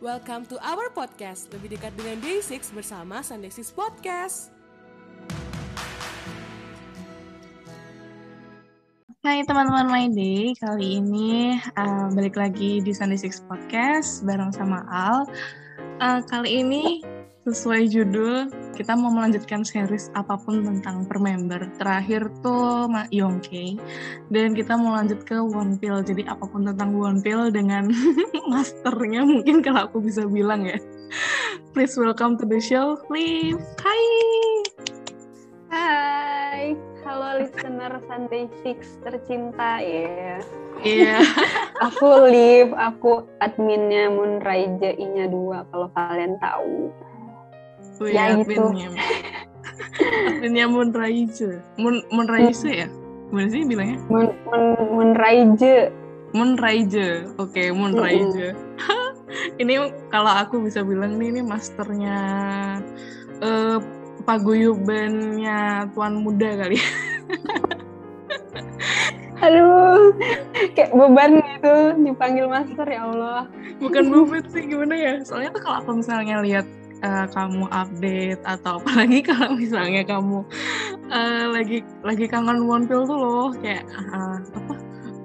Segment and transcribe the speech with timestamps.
[0.00, 4.48] Welcome to our podcast, lebih dekat dengan Day6 bersama Sunday 6 Podcast.
[9.20, 14.88] Hai teman-teman My Day, kali ini uh, balik lagi di Sunday Six Podcast bareng sama
[14.88, 15.28] Al.
[16.00, 17.04] Uh, kali ini
[17.48, 21.72] sesuai judul, kita mau melanjutkan series apa pun tentang per member.
[21.80, 23.80] Terakhir tuh Yongke,
[24.28, 26.04] dan kita mau lanjut ke One Pill.
[26.04, 27.88] Jadi apa pun tentang One Pill dengan
[28.52, 30.76] masternya mungkin kalau aku bisa bilang ya.
[31.72, 33.56] Please welcome to the show, Liv.
[33.80, 34.04] Hai!
[35.70, 36.74] Hai,
[37.06, 40.42] halo listener Sunday Six tercinta ya.
[40.84, 41.22] Iya.
[41.22, 41.22] Yeah.
[41.88, 46.92] aku Liv, aku adminnya Moonrise I-nya dua kalau kalian tahu.
[48.00, 48.56] Oh, ya, ya gitu.
[48.56, 50.66] Adminnya, adminnya.
[51.76, 52.88] Moon Moonrise ya?
[53.28, 53.98] Gimana sih bilangnya?
[54.08, 54.62] Moon, Moon,
[54.96, 55.92] Moonrise.
[56.32, 57.28] Moonrise.
[57.36, 57.66] Oke, okay.
[57.68, 58.56] Mm -hmm.
[59.62, 59.74] ini
[60.08, 62.18] kalau aku bisa bilang nih ini masternya
[63.44, 63.78] uh,
[64.24, 66.80] paguyubannya tuan muda kali.
[69.40, 70.12] Aduh,
[70.76, 71.74] kayak beban gitu
[72.04, 73.48] dipanggil master ya Allah.
[73.80, 75.12] Bukan beban sih gimana ya?
[75.24, 76.68] Soalnya tuh kalau aku misalnya lihat
[77.04, 80.44] uh, kamu update atau apalagi kalau misalnya kamu
[81.10, 84.74] uh, lagi lagi kangen One Pill tuh loh kayak uh, apa?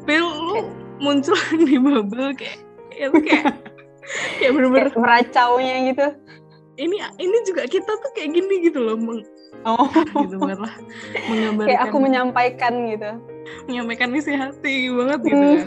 [0.06, 0.60] Pill lu
[1.02, 1.38] muncul
[1.68, 2.60] di bubble kayak
[2.96, 3.54] itu kayak
[4.40, 6.08] kayak bener-bener meracaunya gitu.
[6.76, 9.24] Ini ini juga kita tuh kayak gini gitu loh meng,
[9.64, 9.88] oh.
[9.96, 10.76] gitu banget lah
[11.32, 13.12] menggambarkan kayak aku menyampaikan gitu.
[13.72, 15.60] menyampaikan isi hati banget gitu kan.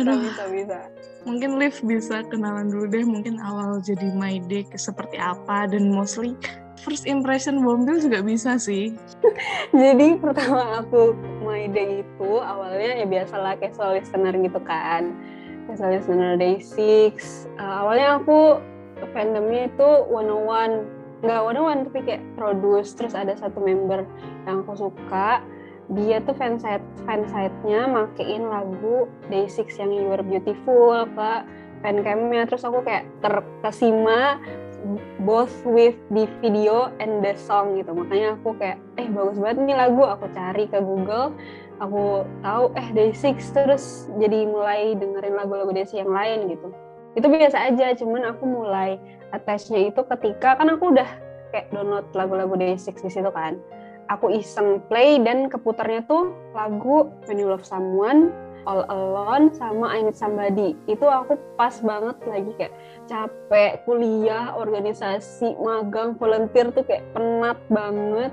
[0.00, 0.78] Bisa bisa bisa
[1.24, 6.36] mungkin Liv bisa kenalan dulu deh mungkin awal jadi my day seperti apa dan mostly
[6.84, 8.92] first impression Bombil juga bisa sih.
[9.72, 15.16] Jadi pertama aku my day itu awalnya ya biasalah casual listener gitu kan.
[15.64, 17.48] Casual listener day six.
[17.56, 18.60] Uh, awalnya aku
[19.16, 20.74] fandomnya itu one on one.
[21.24, 24.04] Nggak one on one tapi kayak produce terus ada satu member
[24.44, 25.40] yang aku suka
[25.92, 31.32] dia tuh fansite fansite-nya makein lagu Day6 yang You Are Beautiful ke
[31.84, 34.40] fancamnya terus aku kayak terkesima
[35.24, 37.92] both with the video and the song gitu.
[37.92, 40.04] Makanya aku kayak eh bagus banget nih lagu.
[40.04, 41.36] Aku cari ke Google
[41.82, 46.68] aku tahu eh Day6 terus jadi mulai dengerin lagu-lagu Day6 yang lain gitu.
[47.14, 48.98] Itu biasa aja cuman aku mulai
[49.30, 51.08] attachnya itu ketika kan aku udah
[51.50, 53.58] kayak download lagu-lagu Day6 di situ kan
[54.08, 58.32] aku iseng play dan keputarnya tuh lagu When You Love Someone
[58.64, 60.72] All Alone sama I Need Somebody.
[60.88, 68.32] Itu aku pas banget lagi kayak capek kuliah organisasi magang volunteer tuh kayak penat banget.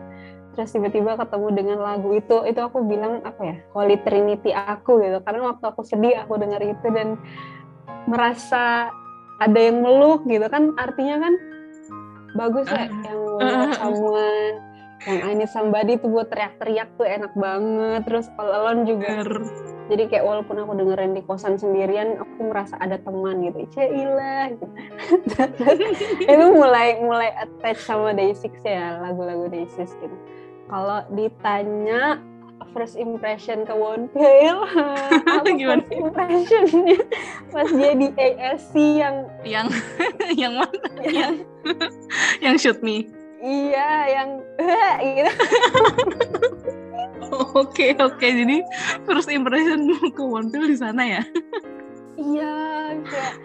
[0.56, 5.20] Terus tiba-tiba ketemu dengan lagu itu itu aku bilang apa ya Holy Trinity aku gitu.
[5.24, 7.20] Karena waktu aku sedih aku dengar itu dan
[8.08, 8.92] merasa
[9.40, 10.72] ada yang meluk gitu kan.
[10.80, 11.34] Artinya kan
[12.32, 14.71] bagus ya uh, yang uh, someone
[15.10, 18.02] yang I need somebody tuh buat teriak-teriak tuh enak banget.
[18.06, 19.26] Terus all alone juga
[19.92, 23.68] jadi kayak walaupun aku dengerin di kosan sendirian aku merasa ada teman gitu.
[23.76, 24.66] Cailah gitu.
[26.24, 30.18] itu mulai mulai attach sama Day6 ya lagu-lagu Day6 gitu
[30.72, 32.24] kalau ditanya
[32.72, 34.58] first impression ke One Pill
[35.60, 37.00] gimana first impressionnya
[37.52, 39.68] pas dia di ASC yang yang
[40.40, 40.88] yang mana?
[41.04, 41.34] Yang
[42.40, 43.90] yang shoot me iya
[44.22, 44.30] yang
[45.18, 45.32] gitu.
[47.56, 48.28] Oke oke.
[48.28, 48.60] Jadi
[49.08, 51.22] first impression ke One Pill di sana ya?
[52.20, 52.56] Iya
[53.08, 53.36] kayak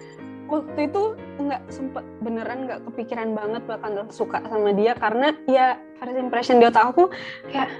[0.50, 1.02] waktu itu
[1.38, 4.98] nggak sempet beneran nggak kepikiran banget bakal suka sama dia.
[4.98, 7.14] Karena ya first impression di otak aku
[7.50, 7.70] kayak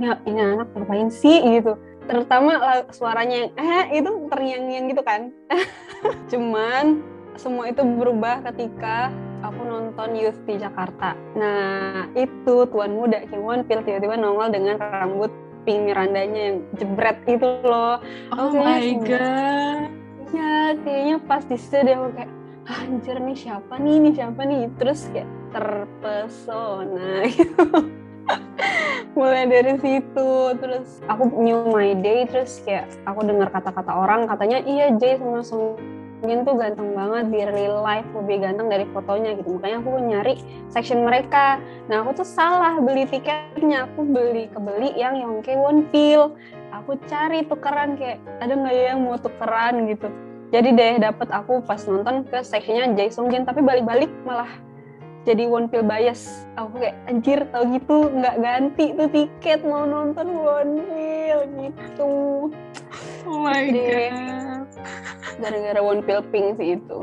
[0.00, 1.44] ya ini anak ngapain sih?
[1.60, 1.76] gitu.
[2.08, 5.28] Terutama suaranya yang eh itu terngiang-ngiang gitu kan.
[6.32, 7.04] Cuman
[7.36, 9.12] semua itu berubah ketika
[9.44, 11.12] aku nonton Youth di Jakarta.
[11.36, 15.28] Nah itu tuan muda Kim Won Pil tiba-tiba nongol dengan rambut
[15.68, 18.00] pink Mirandanya yang jebret itu loh.
[18.32, 19.92] Oh my god.
[20.32, 22.30] Ya kayaknya pas di situ dia kayak
[22.66, 23.96] ah, anjir nih siapa nih?
[24.00, 24.62] Nih siapa nih?
[24.80, 27.68] Terus kayak terpesona gitu.
[29.14, 34.58] Mulai dari situ terus aku new my day terus kayak aku dengar kata-kata orang katanya
[34.64, 35.44] iya Jay sama
[36.24, 39.60] Songin tuh ganteng banget di real life lebih ganteng dari fotonya gitu.
[39.60, 40.34] Makanya aku nyari
[40.72, 41.60] section mereka.
[41.92, 43.84] Nah aku tuh salah beli tiketnya.
[43.92, 46.32] Aku beli kebeli yang Yongke One Pill
[46.72, 49.84] aku cari tukeran kayak ada nggak ya yang mau tukeran?
[49.84, 50.08] gitu.
[50.48, 54.48] Jadi deh dapet aku pas nonton ke sectionnya Jay Songin tapi balik-balik malah
[55.24, 60.28] jadi one pill bias aku kayak anjir tau gitu nggak ganti tuh tiket mau nonton
[60.36, 62.12] one pill gitu
[63.24, 64.68] oh my god
[65.34, 66.98] gara-gara One Pill Pink sih itu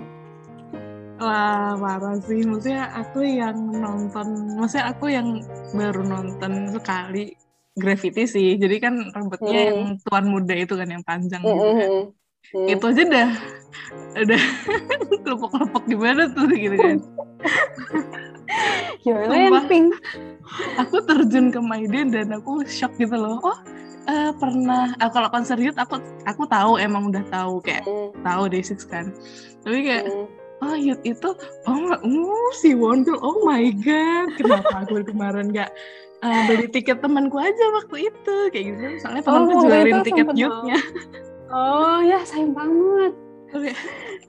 [1.21, 2.41] Wah, parah sih.
[2.41, 5.37] Maksudnya aku yang nonton, maksudnya aku yang
[5.69, 7.37] baru nonton sekali
[7.77, 8.57] Gravity sih.
[8.57, 9.69] Jadi kan rambutnya Hmm.
[9.69, 11.91] yang tuan muda itu kan yang panjang Mm, gitu mm, kan.
[12.49, 12.57] Mm.
[12.57, 12.67] Mm.
[12.73, 13.31] Itu aja dah
[14.11, 14.43] udah
[15.23, 16.97] kelepok-kelepok gimana tuh gitu kan.
[19.07, 19.55] yang
[20.83, 23.39] Aku terjun ke Maiden dan aku shock gitu loh.
[23.39, 23.57] Oh,
[24.11, 25.97] eh, pernah ah, kalau konser youth aku
[26.27, 29.05] aku tahu emang udah tahu kayak Mm, tahu Day6 kan.
[29.63, 30.27] Tapi kayak mm.
[30.61, 31.29] oh youth itu
[31.65, 35.73] oh uh, si Wondel oh my god kenapa aku kemarin nggak
[36.21, 40.77] uh, beli tiket temanku aja waktu itu kayak gitu soalnya temanku waktu jualin tiket youthnya
[41.51, 43.13] oh ya sayang banget.
[43.51, 43.75] Kayak,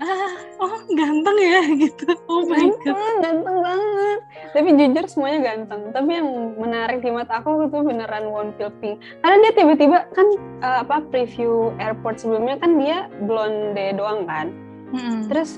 [0.03, 2.11] ah oh ganteng ya gitu.
[2.27, 2.99] Oh my god.
[2.99, 4.19] ganteng ganteng banget.
[4.51, 5.83] Tapi jujur semuanya ganteng.
[5.95, 6.29] Tapi yang
[6.59, 10.27] menarik di mata aku itu beneran One Pill Pink karena dia tiba-tiba kan
[10.67, 14.51] eh, apa preview airport sebelumnya kan dia blonde doang kan?
[14.93, 15.25] Mm-mm.
[15.25, 15.57] terus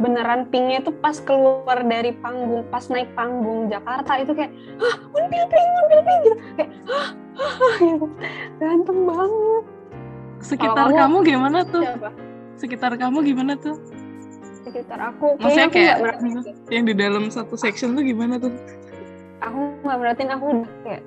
[0.00, 5.68] beneran pinknya tuh pas keluar dari panggung pas naik panggung Jakarta itu kayak ah Pink
[5.74, 6.36] One Pill Pink gitu.
[6.56, 7.08] Kayak ah,
[7.42, 8.06] ah, ah, gitu.
[8.62, 9.64] Ganteng banget
[10.42, 11.82] sekitar Kalau kamu gimana tuh?
[11.84, 12.10] siapa?
[12.58, 13.76] Sekitar kamu gimana tuh?
[14.66, 16.38] Sekitar aku maksudnya aku kayak merhatiin
[16.68, 18.52] yang di dalam satu section tuh gimana tuh?
[19.40, 21.02] Aku nggak merhatiin aku udah kayak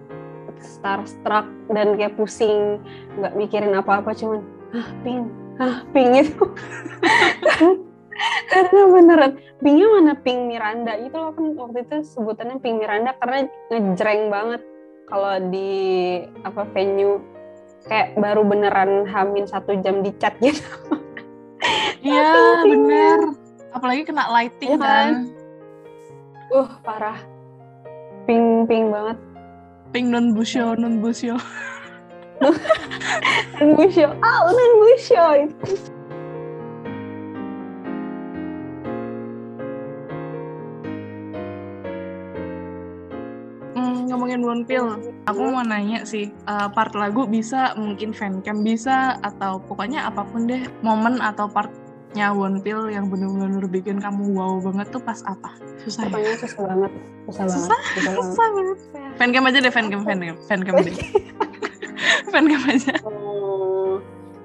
[0.62, 2.78] starstruck dan kayak pusing
[3.18, 4.42] nggak mikirin apa-apa cuman
[4.72, 5.25] ah pink
[5.60, 6.45] ah pink itu.
[8.51, 9.31] Karena beneran.
[9.63, 10.13] Pinknya mana?
[10.13, 10.94] Pink Miranda.
[11.00, 14.62] Itu loh kan waktu itu sebutannya pink Miranda karena ngejreng banget.
[15.10, 15.72] Kalau di
[16.45, 17.19] apa venue
[17.88, 20.66] kayak baru beneran hamin satu jam di chat gitu.
[22.01, 22.33] Iya
[22.72, 23.19] bener.
[23.72, 25.12] Apalagi kena lighting Iya kan?
[26.51, 27.19] uh parah.
[28.28, 29.18] Pink pink banget.
[29.92, 31.36] Pink non busyo non busyo
[33.62, 35.69] dan busyo ah dan busyo itu
[44.21, 44.85] ngomongin One Pill,
[45.25, 50.45] aku mau nanya sih, uh, part lagu bisa, mungkin fancam bisa, atau pokoknya apa pun
[50.45, 55.57] deh, momen atau partnya One Pill yang bener-bener bikin kamu wow banget tuh pas apa?
[55.81, 56.13] Susah ya?
[56.13, 56.91] pokoknya susah banget
[57.25, 57.79] susah banget Susah?
[57.81, 58.77] susah banget Susah banget.
[59.18, 60.97] Fancam aja deh, fancam, fancam, fancam deh.
[62.38, 62.94] fancam aja.
[63.01, 63.97] Oh,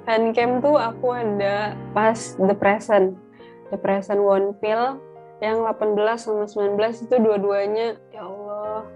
[0.08, 3.20] fancam tuh aku ada pas The Present.
[3.68, 4.96] The Present One Pill
[5.44, 8.95] yang 18 sama 19 itu dua-duanya ya Allah.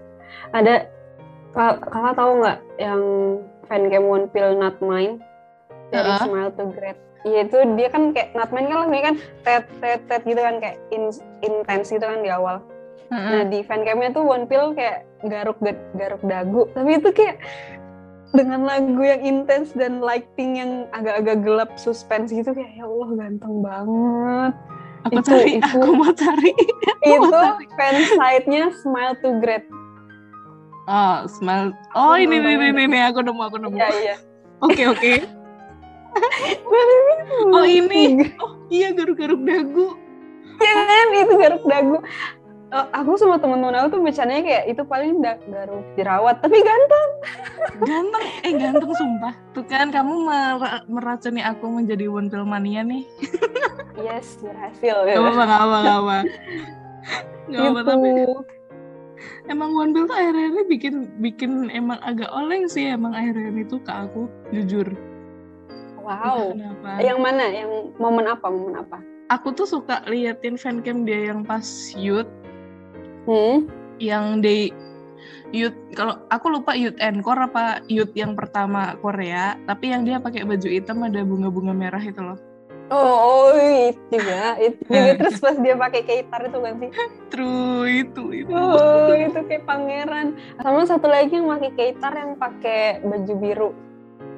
[0.51, 0.87] Ada
[1.51, 3.01] Ka- kakak tahu nggak yang
[3.67, 5.19] fancam One Pill Not Mine
[5.91, 6.23] dari Heeh.
[6.23, 6.95] Smile to Great.
[7.21, 10.57] Iya itu dia kan kayak Not Mine kan lagunya kan tet tet tet gitu kan
[10.57, 11.11] kayak in,
[11.43, 12.63] intense gitu kan di awal.
[13.11, 15.59] Nah di fancamnya tuh One Pill kayak garuk
[15.93, 17.43] garuk dagu, tapi itu kayak
[18.31, 23.59] dengan lagu yang intens dan lighting yang agak-agak gelap suspense gitu kayak ya Allah ganteng
[23.59, 24.53] banget.
[25.03, 26.51] Aku Itu- cari, itu- aku mau cari.
[27.11, 27.65] itu cari.
[27.75, 29.67] fan side-nya Smile to Great.
[30.89, 31.73] Oh, smile.
[31.93, 32.73] Oh, ini, ini, banget.
[32.73, 33.77] ini, ini, aku nemu, aku nemu.
[33.77, 34.15] Iya iya.
[34.61, 35.13] Oke, oke.
[37.55, 38.27] Oh, ini.
[38.37, 39.95] Oh, iya, garuk-garuk dagu.
[40.59, 41.97] Iya kan itu garuk dagu.
[42.71, 47.09] Eh, aku sama temen-temen aku tuh bercandanya kayak itu paling da- garuk jerawat tapi ganteng.
[47.83, 49.33] Ganteng, eh ganteng sumpah.
[49.51, 53.03] Tuh kan kamu mer- meracuni aku menjadi One Pill mania nih.
[53.99, 54.95] Yes berhasil.
[55.03, 55.99] Gak apa-apa, gak apa, gak
[57.51, 57.79] Gitu.
[57.83, 58.09] tapi
[59.49, 63.77] emang One Pill tuh akhirnya ini bikin bikin emang agak oleng sih emang akhirnya itu
[63.81, 64.87] ke aku, jujur.
[66.01, 66.57] Wow.
[66.57, 66.89] Kenapa?
[66.99, 67.43] Yang mana?
[67.45, 67.69] Yang
[68.01, 68.45] momen apa?
[68.49, 68.97] Momen apa?
[69.31, 72.27] Aku tuh suka liatin fancam dia yang pas youth,
[73.29, 73.69] Hmm.
[74.01, 74.73] yang di
[75.53, 80.47] youth kalau aku lupa youth encore apa youth yang pertama Korea tapi yang dia pakai
[80.47, 82.39] baju hitam ada bunga-bunga merah itu loh
[82.91, 83.15] Oh,
[83.47, 84.59] oh, itu juga.
[84.59, 86.89] Itu juga terus pas dia pakai gitar itu kan sih.
[87.31, 90.35] true itu itu Oh, itu kayak pangeran.
[90.57, 93.69] Sama satu lagi yang pakai gitar yang pakai baju biru.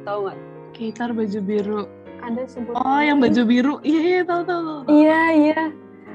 [0.03, 0.37] Tahu nggak?
[0.71, 1.81] Gitar baju biru
[2.19, 2.77] Ada sebutan.
[2.77, 4.63] oh yang baju biru iya iya tahu tahu.
[4.87, 5.61] Iya, iya.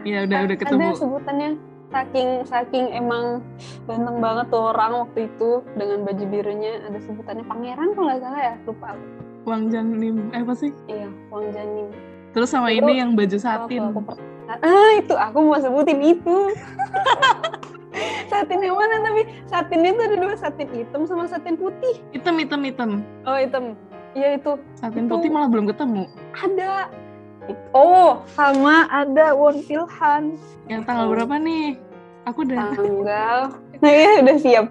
[0.02, 1.50] iya udah udah ketemu Ada sebutannya
[1.88, 3.40] saking saking emang
[3.84, 8.40] ganteng banget tuh orang waktu itu dengan baju birunya ada sebutannya pangeran kalau nggak salah
[8.42, 9.04] ya lupa aku.
[9.44, 11.88] Wang Janim eh apa sih iya Wang Janin
[12.32, 13.92] terus sama ini yang baju satin.
[13.92, 14.00] aku
[14.48, 16.36] ah itu aku mau sebutin itu.
[18.28, 19.02] Satin yang mana?
[19.02, 21.98] Tapi satin itu ada dua satin hitam sama satin putih.
[22.14, 22.90] Hitam hitam hitam.
[23.26, 23.74] Oh hitam.
[24.14, 24.54] Iya itu.
[24.78, 26.06] Satin Itu- putih malah belum ketemu.
[26.36, 26.92] ada.
[27.72, 30.36] Oh sama ada One Pilhan
[30.68, 31.80] yang tanggal berapa nih?
[32.28, 33.38] Aku udah tanggal.
[33.78, 34.66] Nah ya udah siap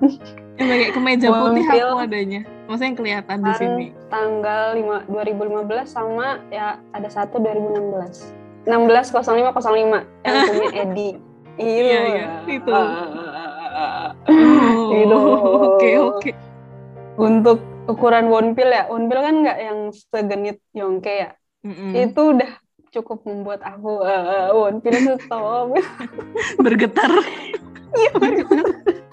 [0.58, 2.42] yang pakai kemeja putih aku adanya.
[2.68, 3.86] Maksudnya yang kelihatan di sini.
[4.12, 11.10] tanggal 5, 2015 sama ya ada satu 2016 160505 yang punya Edi.
[11.58, 12.70] Iya, iya, itu.
[14.94, 15.12] Gitu.
[15.16, 16.32] Oh, oke oke.
[17.18, 18.86] Untuk ukuran wonpil ya.
[18.92, 21.32] Wonpil kan nggak yang segenit Yongke ya?
[21.66, 21.90] Mm-mm.
[21.98, 22.52] itu udah
[22.94, 25.74] cukup membuat aku uh, wonpil itu stop
[26.66, 27.12] bergetar.
[27.98, 29.07] Iya, bergetar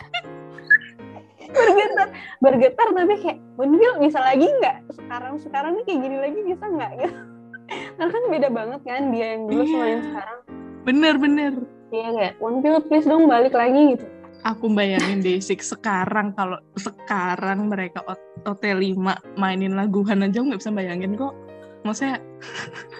[1.55, 2.09] bergetar
[2.39, 4.77] bergetar tapi kayak wonpil bisa lagi nggak?
[4.91, 6.91] Sekarang sekarang nih kayak gini lagi bisa nggak?
[6.99, 7.17] Gitu.
[7.65, 10.05] Karena kan beda banget kan dia yang dulu sama yang Iya.
[10.05, 10.39] sekarang.
[10.85, 11.53] Bener bener.
[11.89, 14.07] Iya kayak wonpil please dong balik lagi gitu.
[14.45, 19.01] Aku bayangin Desik sekarang kalau sekarang mereka O- OT5
[19.35, 21.33] mainin laguhan aja nggak bisa bayangin kok.
[21.81, 22.21] Maksudnya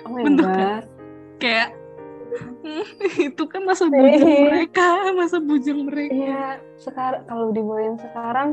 [0.05, 0.49] oh Bentuk
[1.37, 1.84] kayak "Hmm,
[3.33, 6.15] itu kan masa bujang mereka masa bujang mereka.
[6.15, 6.45] Iya
[6.81, 8.51] sekarang kalau dibawain sekarang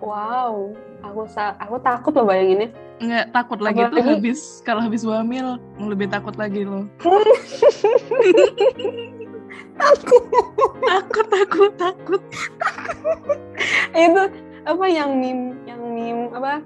[0.00, 0.70] wow.
[1.00, 2.68] Aku aku takut loh bayanginnya.
[3.00, 6.84] Nggak takut lagi tuh Apalagi- habis kalau habis hamil lebih takut lagi loh.
[9.80, 10.24] Takut.
[10.84, 12.22] Takut takut takut.
[13.96, 14.22] Itu
[14.68, 16.60] apa yang meme yang meme apa?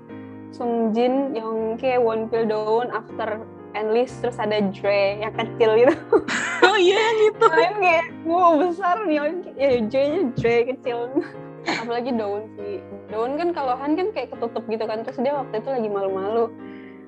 [0.51, 3.39] Sungjin yang kayak one pill down after
[3.75, 5.95] enlist terus ada Dre yang kecil gitu.
[6.65, 7.47] Oh iya yang itu.
[7.47, 9.21] Lain kayak wow besar nih
[9.55, 11.23] ya J nya Dre kecil.
[11.67, 12.83] Apalagi daun sih.
[13.13, 16.51] Daun kan kalau Han kan kayak ketutup gitu kan terus dia waktu itu lagi malu-malu.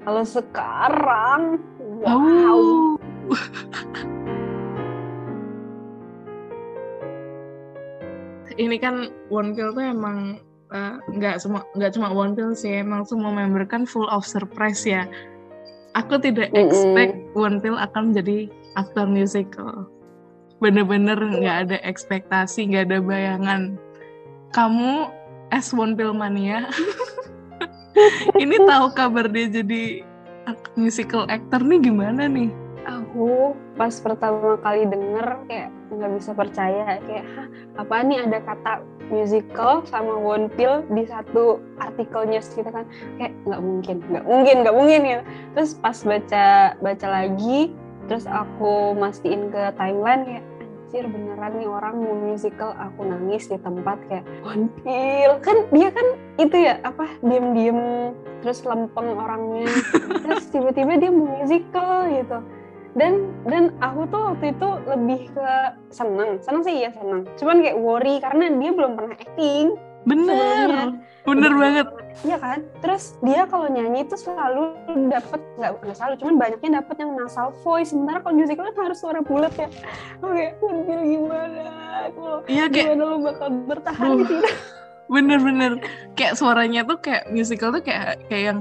[0.06, 1.58] Kalau sekarang
[2.04, 2.54] wow.
[2.54, 2.94] Oh.
[8.56, 10.40] ini kan One Pill tuh emang
[10.72, 14.82] eh, nggak semua nggak cuma One Pill sih emang semua member kan full of surprise
[14.84, 15.04] ya
[15.96, 19.88] aku tidak expect One Pill akan menjadi aktor musical.
[20.60, 23.80] Bener-bener nggak ada ekspektasi nggak ada bayangan.
[24.52, 25.08] Kamu
[25.50, 26.68] as One Pill mania.
[28.42, 30.04] Ini tahu kabar dia jadi
[30.76, 32.52] musical actor nih gimana nih?
[32.86, 37.48] Aku pas pertama kali denger kayak nggak bisa percaya kayak Hah,
[37.82, 38.72] apa nih ada kata
[39.08, 42.84] musical sama one pill di satu artikelnya gitu kan.
[43.20, 45.20] Kayak nggak mungkin nggak mungkin nggak mungkin ya.
[45.54, 46.46] Terus pas baca
[46.80, 47.72] baca lagi
[48.06, 50.44] terus aku mastiin ke timeline kayak
[50.86, 55.32] anjir beneran nih orang mau musical aku nangis di tempat kayak one pill.
[55.42, 56.06] Kan dia kan
[56.38, 57.80] itu ya apa diem diem
[58.40, 59.66] terus lempeng orangnya.
[60.26, 62.38] Terus tiba-tiba dia mau musical gitu
[62.96, 65.50] dan dan aku tuh waktu itu lebih ke
[65.92, 66.40] seneng.
[66.40, 67.28] Seneng sih iya seneng.
[67.36, 69.76] Cuman kayak worry karena dia belum pernah acting
[70.06, 70.70] bener.
[70.70, 70.88] Sebelumnya.
[71.26, 71.86] bener banget.
[72.22, 72.58] Iya kan?
[72.80, 74.78] Terus dia kalau nyanyi itu selalu
[75.10, 77.92] dapet nggak selalu cuman banyaknya dapet yang nasal voice.
[77.92, 79.68] Sementara kalau musical kan harus suara bulat ya
[80.24, 81.64] oke Unpil gimana?
[82.16, 84.16] Kalau iya kayak gimana lo bakal bertahan Duh.
[84.22, 84.50] di sini
[85.06, 85.72] bener-bener
[86.18, 88.58] kayak suaranya tuh kayak musical tuh kayak kayak yang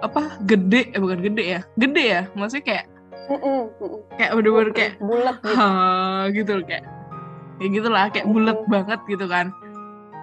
[0.00, 2.22] apa gede eh bukan gede ya gede ya.
[2.36, 2.84] Maksudnya kayak
[3.32, 4.00] Mm-mm, mm-mm.
[4.14, 5.68] kayak bener-bener kayak bulat gitu ha
[6.28, 6.84] gitu loh, kayak
[7.56, 8.68] kayak gitulah kayak bulat Mhm.
[8.68, 9.46] banget gitu kan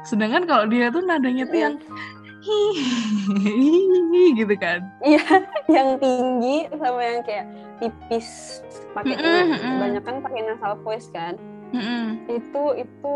[0.02, 1.76] sedangkan kalau dia tuh nadanya tuh yang
[2.40, 5.20] hihihi gitu kan Iya,
[5.76, 7.46] yang tinggi sama yang kayak
[7.78, 8.60] tipis
[8.92, 9.76] pakai Mm-mm, mm-mm.
[9.78, 11.36] banyak kan pakai nasal voice kan.
[11.72, 12.16] Mm-mm.
[12.28, 13.16] Itu itu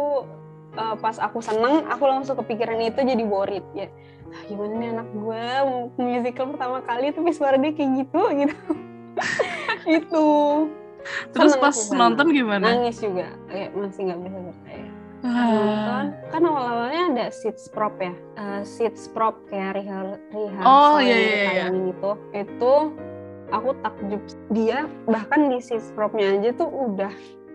[0.75, 3.87] uh, pas aku seneng, aku langsung kepikiran itu jadi worried ya.
[4.29, 5.43] "Ah, Gimana nih anak gue
[5.97, 8.57] musical pertama kali tapi suara dia kayak gitu gitu.
[9.87, 10.27] Itu.
[11.35, 12.65] Terus Seneng pas nonton gimana?
[12.73, 13.27] Nangis juga.
[13.51, 14.87] Kayak masih nggak bisa percaya.
[15.23, 15.31] Wah.
[15.47, 18.11] nonton kan awal-awalnya ada seats prop ya?
[18.35, 21.65] Eh, seats prop kayak rehar rehearsal Oh, iya, iya, iya.
[21.71, 22.73] itu itu
[23.51, 24.23] aku takjub.
[24.51, 27.13] Dia bahkan di seats propnya aja tuh udah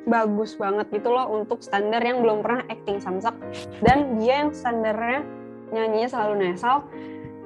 [0.08, 3.36] bagus banget gitu loh untuk standar yang belum pernah acting samsak.
[3.84, 5.20] Dan dia yang standarnya
[5.68, 6.88] nyanyinya selalu nasal.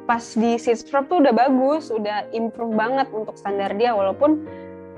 [0.07, 4.47] Pas di seats prop tuh udah bagus udah improve banget untuk standar dia walaupun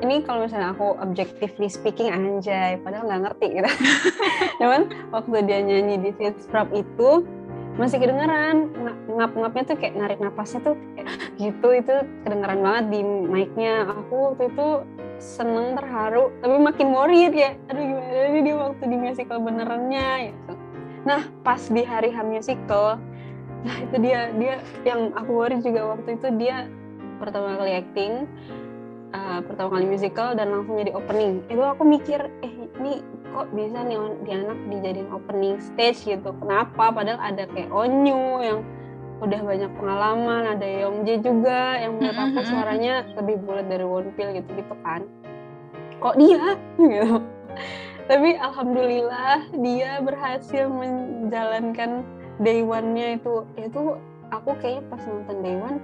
[0.05, 3.71] ini kalau misalnya aku objectively speaking anjay padahal nggak ngerti gitu.
[4.61, 7.25] Cuman waktu dia nyanyi di seats prop itu
[7.81, 8.71] masih kedengeran.
[8.71, 11.09] Nga- ngap-ngapnya tuh kayak narik napasnya tuh kayak
[11.43, 13.89] gitu itu kedengeran banget di mic-nya.
[13.89, 14.69] Aku waktu itu
[15.25, 20.11] seneng terharu tapi makin worried ya aduh gimana nih dia waktu di musical benerannya?
[20.31, 20.53] Gitu.
[21.09, 23.01] Nah pas di hari H musical
[23.65, 26.69] nah itu dia dia yang aku worry juga waktu itu dia
[27.17, 28.29] pertama kali acting
[29.15, 31.41] uh, pertama kali musical dan langsung jadi opening.
[31.47, 36.35] Itu aku mikir eh ini kok bisa nih di anak dijadiin opening stage gitu?
[36.43, 36.91] Kenapa?
[36.91, 38.61] Padahal ada kayak Onyu yang
[39.23, 44.51] udah banyak pengalaman ada Yongjae juga yang menurut aku suaranya lebih bulat dari Wonpil gitu
[44.59, 45.07] gitu kan.
[46.03, 46.59] Kok dia?
[46.93, 47.17] Gitu.
[48.05, 52.05] Tapi alhamdulillah dia berhasil menjalankan
[52.43, 53.49] day one-nya itu.
[53.57, 53.97] Itu
[54.29, 55.79] aku kayaknya pas nonton day one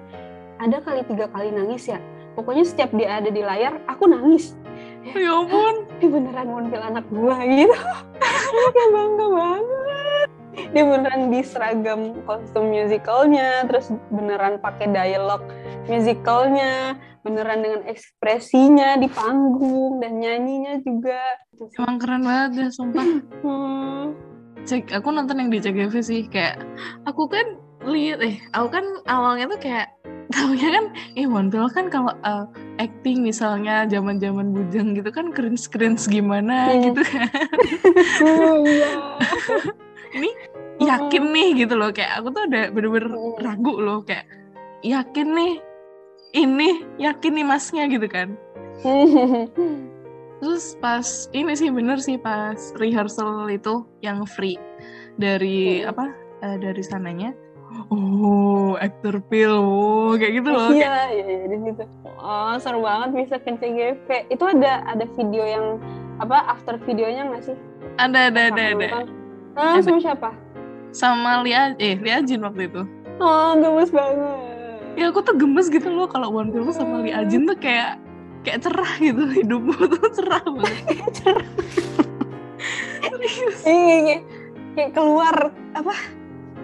[0.61, 1.97] ada kali tiga kali nangis ya
[2.41, 4.57] pokoknya setiap dia ada di layar aku nangis.
[5.13, 5.85] Ya ampun.
[6.01, 7.77] Ini beneran Wonpil anak gua gitu.
[8.75, 10.29] Kayak bangga banget.
[10.73, 15.45] Dia beneran di seragam kostum musicalnya terus beneran pakai dialog
[15.87, 21.21] musicalnya beneran dengan ekspresinya di panggung dan nyanyinya juga.
[21.77, 23.07] Emang keren banget ya sumpah.
[23.45, 24.17] Hmm.
[24.61, 26.61] cek aku nonton yang di CGV sih kayak
[27.09, 29.89] aku kan lihat eh aku kan awalnya tuh kayak
[30.35, 30.85] taunya kan
[31.19, 32.47] eh Wonpil kan kalau uh,
[32.79, 36.83] acting misalnya zaman-zaman bujang gitu kan keren-keren gimana Hmm.
[36.93, 37.29] gitu kan.
[38.21, 38.91] Oh, iya.
[40.17, 40.31] ini
[40.81, 43.11] yakin nih gitu loh kayak aku tuh udah bener-bener
[43.43, 44.25] ragu loh kayak
[44.81, 45.53] yakin nih
[46.31, 48.39] ini yakin nih masnya gitu kan.
[50.41, 51.05] Terus pas
[51.37, 54.57] ini sih bener sih pas rehearsal itu yang free
[55.21, 56.09] dari apa
[56.41, 57.37] eh, dari sananya
[57.89, 61.83] oh aktor pil oh kayak gitu loh Iya, iya, iya, di situ.
[62.17, 64.07] Oh, seru banget bisa ke CGV.
[64.29, 65.65] Itu ada ada video yang
[66.17, 67.57] apa after videonya nggak sih?
[67.97, 68.89] ada ada ada ada?
[69.55, 70.31] Ah, sama siapa?
[70.91, 72.83] sama Lia eh Lia Jin waktu itu
[73.17, 74.99] Oh, gemes banget.
[74.99, 77.95] ya aku tuh gemes gitu loh kalau One Pill tuh sama Lia Jin tuh kayak
[78.43, 81.15] kayak cerah gitu hidupmu tuh cerah banget
[83.01, 83.61] Serius.
[83.63, 84.23] Iya, kayak,
[84.75, 85.37] kayak keluar
[85.73, 85.95] apa?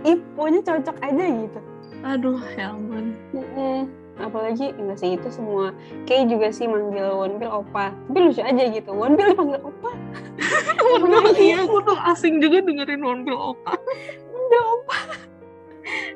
[0.04, 1.60] Ih, pokoknya cocok aja gitu.
[2.04, 3.88] aduh ya ampun Mm-mm.
[4.16, 5.76] Apalagi enggak sih itu semua
[6.08, 7.92] kayak juga sih manggil Wonpil opa.
[8.08, 8.90] Tapi lucu aja gitu.
[8.96, 9.90] Wonpil dipanggil opa.
[10.96, 13.76] Aduh, iya aku tuh asing juga dengerin One Pill Opa
[14.32, 14.98] Udah opa.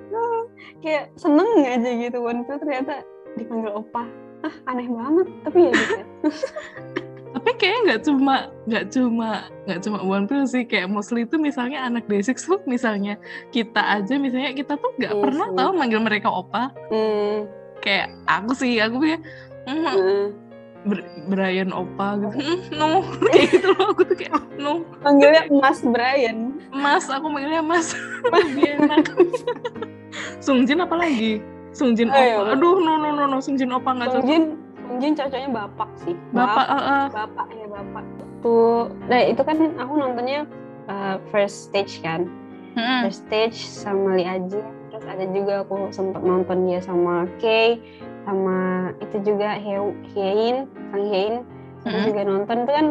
[0.08, 0.36] Nah,
[0.80, 3.04] kayak seneng aja gitu Wonpil ternyata
[3.36, 4.08] dipanggil opa.
[4.40, 5.26] Ah, aneh banget.
[5.44, 6.04] Tapi ya gitu.
[7.30, 8.34] tapi kayaknya nggak cuma
[8.66, 9.28] nggak cuma
[9.64, 10.62] nggak cuma One Pill sih.
[10.64, 13.14] Kayak mostly itu misalnya anak Day6 tuh misalnya
[13.50, 15.56] kita aja misalnya kita tuh nggak Iya pernah sih.
[15.56, 16.74] tahu manggil mereka opa.
[16.90, 17.46] Hmm.
[17.80, 19.20] kayak aku sih aku kayak
[19.64, 20.36] mm.
[20.80, 22.36] Br- Brian opa gitu.
[22.36, 22.88] Mm, no.
[23.32, 24.80] Kayak gitu loh aku tuh kayak no.
[25.00, 26.56] Panggilnya Mas Brian.
[26.72, 27.92] mas aku manggilnya mas.
[28.32, 29.04] Lebih enak
[30.40, 31.38] Sungjin apa lagi?
[31.70, 32.52] Sungjin Oh, iya, opa.
[32.52, 33.38] aduh no no no no.
[33.38, 34.42] Sungjin opa nggak cocok
[34.90, 36.18] Songjin cocoknya bapak sih.
[36.34, 37.06] bapak eh, eh.
[37.14, 38.04] bapak ya bapak.
[38.42, 40.50] Tuh, nah itu kan aku nontonnya
[40.90, 42.26] uh, first stage kan.
[42.74, 43.06] Mm-mm.
[43.06, 44.58] First stage sama Lee Aji.
[44.90, 47.78] Terus ada juga aku sempat nonton dia sama Kay,
[48.26, 51.46] sama itu juga Hyein, Kang Hyein.
[51.86, 52.86] Aku juga nonton itu kan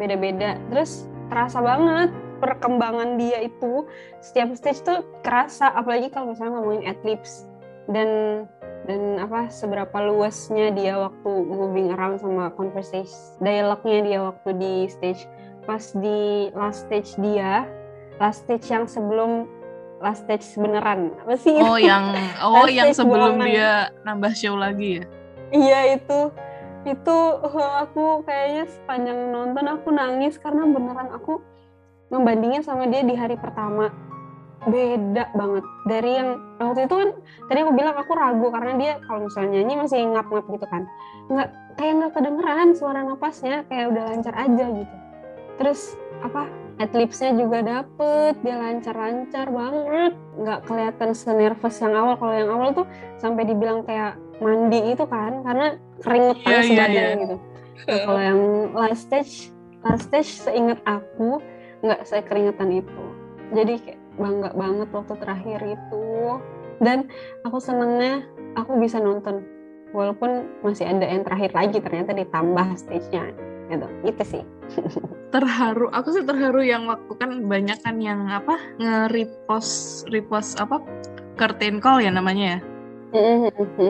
[0.00, 0.56] beda-beda.
[0.72, 2.08] Terus terasa banget
[2.40, 3.84] perkembangan dia itu
[4.24, 7.46] setiap stage tuh kerasa apalagi kalau misalnya ngomongin adlibs
[7.92, 8.08] dan
[8.82, 15.26] dan apa seberapa luasnya dia waktu moving around sama conversation dialognya dia waktu di stage.
[15.62, 17.70] Pas di last stage dia
[18.18, 19.46] last stage yang sebelum
[20.02, 21.54] last stage beneran apa sih?
[21.62, 22.10] Oh yang
[22.46, 25.04] oh Last yang sebelum dia nambah show lagi ya?
[25.54, 26.20] Iya itu.
[26.82, 27.18] Itu
[27.86, 31.38] aku kayaknya sepanjang nonton aku nangis karena beneran aku
[32.10, 33.88] membandingin sama dia di hari pertama
[34.66, 35.64] beda banget.
[35.90, 37.08] Dari yang waktu itu kan
[37.50, 40.82] tadi aku bilang aku ragu karena dia kalau misalnya nyanyi masih ngap-ngap gitu kan.
[41.26, 41.48] Nggak
[41.78, 44.94] kayak nggak kedengeran suara napasnya kayak udah lancar aja gitu.
[45.58, 45.80] Terus
[46.22, 46.46] apa
[46.78, 50.12] adlibsnya juga dapet dia lancar-lancar banget.
[50.38, 52.14] Nggak kelihatan senervous yang awal.
[52.18, 52.86] Kalau yang awal tuh
[53.18, 57.22] sampai dibilang kayak mandi itu kan karena keringetan Iya, iya, sebadan iya.
[57.22, 57.36] gitu.
[57.82, 58.40] Nah, kalau yang
[58.78, 59.34] last stage
[59.82, 61.42] last stage seingat aku
[61.82, 63.02] nggak saya keringetan itu.
[63.52, 66.06] Jadi kayak bangga banget waktu terakhir itu.
[66.82, 67.06] Dan
[67.46, 68.26] aku senengnya
[68.58, 69.44] aku bisa nonton.
[69.92, 73.28] Walaupun masih ada yang terakhir lagi ternyata ditambah stage-nya
[73.68, 73.86] gitu.
[74.08, 74.42] Itu sih.
[75.32, 80.76] Terharu aku sih terharu yang waktu kan banyak kan yang apa nge-repost repost apa
[81.40, 82.60] curtain call ya namanya ya?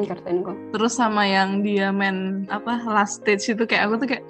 [0.07, 4.25] Kartun kok terus sama yang dia main apa last stage itu kayak aku tuh kayak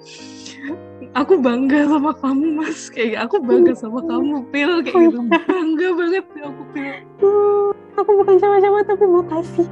[1.13, 2.89] aku bangga sama kamu mas.
[2.89, 4.81] Kayak aku bangga sama kamu pil.
[4.81, 5.19] Kayak gitu.
[5.29, 6.93] Bangga banget ya aku pil.
[7.93, 9.65] Aku bukan sama-sama tapi makasih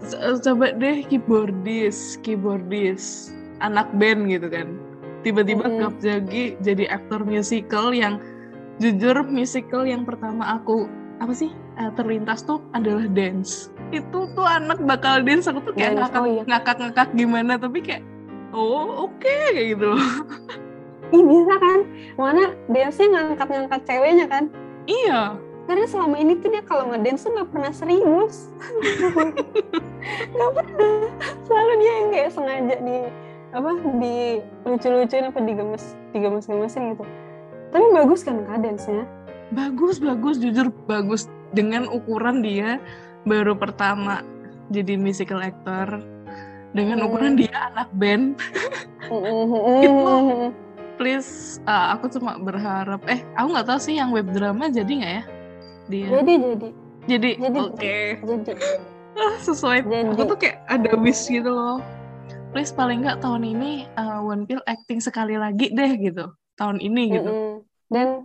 [0.00, 3.30] C- coba deh keyboardis keyboardis.
[3.60, 4.68] Anak band gitu kan.
[5.22, 5.78] Tiba-tiba Mm-mm.
[5.78, 8.18] Gap Jagi jadi aktor musical yang
[8.80, 10.88] jujur musical yang pertama aku
[11.22, 13.70] apa sih eh, terlintas tuh adalah dance.
[13.94, 15.46] Itu tuh anak bakal dance.
[15.46, 16.42] Aku tuh kayak Dance, ngakak oh iya.
[16.48, 18.02] ngakak ngakak gimana tapi kayak
[18.52, 20.00] oh oke kayak gitu loh
[21.12, 21.78] Ih bisa kan?
[22.16, 24.44] Mana dance-nya ngangkat-ngangkat ceweknya kan?
[24.88, 25.36] Iya.
[25.62, 28.50] Karena selama ini tuh dia kalau ngedance tuh nggak pernah serius.
[30.32, 31.06] Nggak pernah.
[31.46, 32.96] Selalu dia yang kayak sengaja di
[33.52, 33.70] apa
[34.00, 35.84] di lucu-lucuin apa digemes
[36.16, 37.04] digemes-gemesin gitu.
[37.70, 39.04] Tapi bagus kan kak dance-nya?
[39.52, 40.40] Bagus bagus.
[40.40, 42.80] Jujur bagus dengan ukuran dia
[43.22, 44.24] baru pertama
[44.72, 46.00] jadi musical actor.
[46.72, 47.06] Dengan Hmm.
[47.12, 48.40] ukuran dia anak band.
[49.12, 50.56] Mm-mm.
[50.96, 55.12] please uh, aku cuma berharap eh aku nggak tahu sih yang web drama jadi nggak
[55.12, 55.24] ya?
[55.90, 56.06] Dia.
[56.20, 56.68] Jadi jadi.
[57.02, 57.58] Jadi jadi.
[57.58, 57.96] oke.
[58.22, 58.52] Jadi.
[59.12, 59.78] Ah, sesuai.
[59.84, 60.08] Jadi.
[60.14, 61.82] Aku tuh kayak ada wish gitu loh.
[62.52, 66.32] Please paling nggak tahun ini uh, One Pill acting sekali lagi deh gitu.
[66.56, 67.30] Tahun ini gitu.
[67.32, 67.54] Mm-mm.
[67.92, 68.24] dan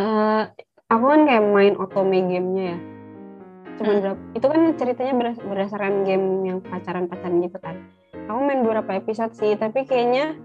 [0.00, 0.42] eh,
[0.88, 2.78] aku kan kayak main otome gamenya ya.
[3.76, 4.02] Cuman Hmm.
[4.02, 7.76] berapa itu kan ceritanya beras- berdasarkan game yang pacaran-pacaran gitu kan.
[8.28, 10.36] Aku main beberapa episode sih tapi kayaknya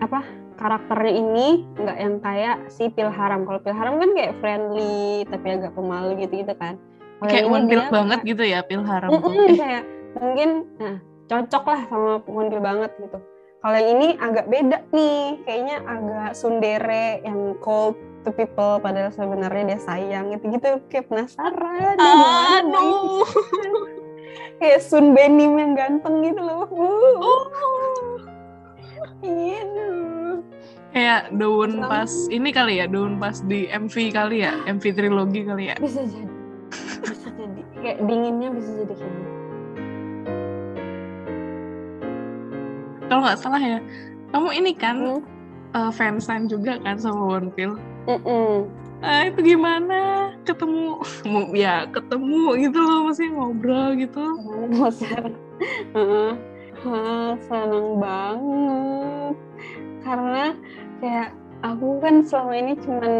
[0.00, 0.24] apa
[0.60, 6.20] karakternya ini nggak yang kayak si Pilharam kalau Pilharam kan kayak friendly tapi agak pemalu
[6.20, 6.76] gitu gitu kan.
[7.18, 9.20] Kalau kayak dia banget kayak- gitu ya Pil Haram tuh.
[9.24, 9.82] Mm-mm, Eh, kayak
[10.14, 10.96] mungkin nah
[11.26, 13.18] cocok lah sama One Pill banget gitu.
[13.60, 19.64] Kalau yang ini agak beda nih kayaknya agak sundere yang cold to people padahal sebenarnya
[19.66, 23.24] dia sayang gitu gitu kayak penasaran aduh.
[24.56, 26.68] kayak Sun Benim yang ganteng gitu loh.
[26.68, 27.44] Uh, Oh.
[29.20, 29.88] gitu
[31.00, 35.72] kayak daun pas ini kali ya daun pas di MV kali ya MV trilogi kali
[35.72, 36.28] ya bisa jadi
[37.00, 39.30] bisa jadi kayak dinginnya bisa jadi kayak gitu.
[43.08, 43.78] kalau nggak salah ya
[44.30, 45.24] kamu ini kan Hmm.
[45.72, 48.68] uh, fansign juga kan sama One Pill Mm-mm.
[49.00, 51.00] ah itu gimana ketemu
[51.32, 54.24] Mu- ya ketemu gitu loh masih ngobrol gitu.
[54.76, 54.92] Wah,
[57.44, 59.34] senang banget.
[60.00, 60.44] Karena
[61.00, 61.34] kayak
[61.64, 63.12] aku kan selama ini cuman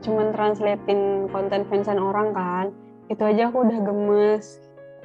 [0.00, 2.66] cuman translatein konten fansan orang kan.
[3.10, 4.62] Itu aja aku udah gemes.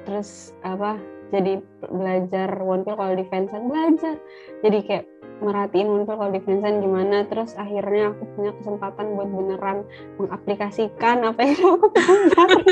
[0.07, 0.97] Terus apa?
[1.31, 4.15] Jadi belajar One Pill kalau di fansan belajar.
[4.61, 5.05] Jadi kayak
[5.41, 7.25] merhatiin One Pill kalau di fansan gimana.
[7.29, 9.77] Terus akhirnya aku punya kesempatan buat beneran
[10.21, 12.63] mengaplikasikan apa yang aku pelajari.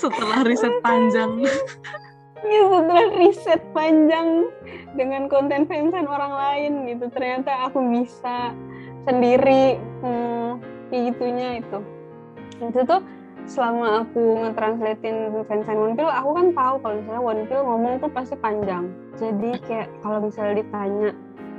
[0.00, 1.44] setelah riset panjang
[2.40, 4.48] Ya setelah riset panjang
[4.96, 8.56] dengan konten fansan orang lain gitu ternyata aku bisa
[9.04, 10.56] sendiri hmm,
[10.88, 11.78] kayak gitunya itu.
[12.64, 13.00] Itu tuh
[13.44, 18.10] selama aku ngetranslatein fansan One Pill aku kan tahu kalau misalnya One Pill ngomong tuh
[18.12, 18.88] pasti panjang.
[19.20, 21.10] Jadi kayak kalau misalnya ditanya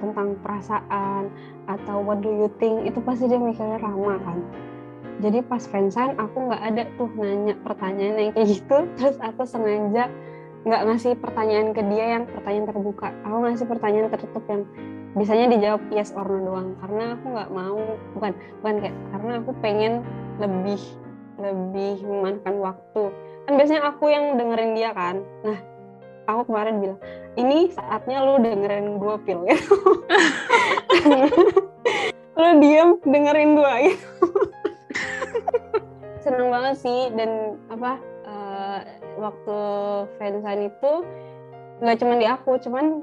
[0.01, 1.29] tentang perasaan
[1.69, 4.39] atau what do you think itu pasti dia mikirnya lama kan.
[5.21, 10.09] Jadi pas fansign aku nggak ada tuh nanya pertanyaan yang kayak gitu terus aku sengaja
[10.61, 13.09] nggak ngasih pertanyaan ke dia yang pertanyaan terbuka.
[13.25, 14.61] Aku ngasih pertanyaan tertutup yang
[15.17, 16.77] bisanya dijawab yes or no doang.
[16.77, 17.81] Karena aku nggak mau
[18.13, 19.93] bukan bukan kayak karena aku pengen
[20.37, 20.81] lebih
[21.41, 23.03] lebih memanfaatkan waktu.
[23.49, 25.25] Kan biasanya aku yang dengerin dia kan.
[25.41, 25.57] Nah
[26.29, 26.99] aku kemarin bilang
[27.39, 29.41] ini saatnya lu dengerin gue pil.
[29.49, 29.57] Ya
[32.41, 34.05] lu diem dengerin gue gitu.
[36.23, 37.97] Seneng banget sih dan apa
[39.17, 39.57] waktu
[40.17, 40.91] fansign itu
[41.81, 43.01] nggak cuma di aku cuman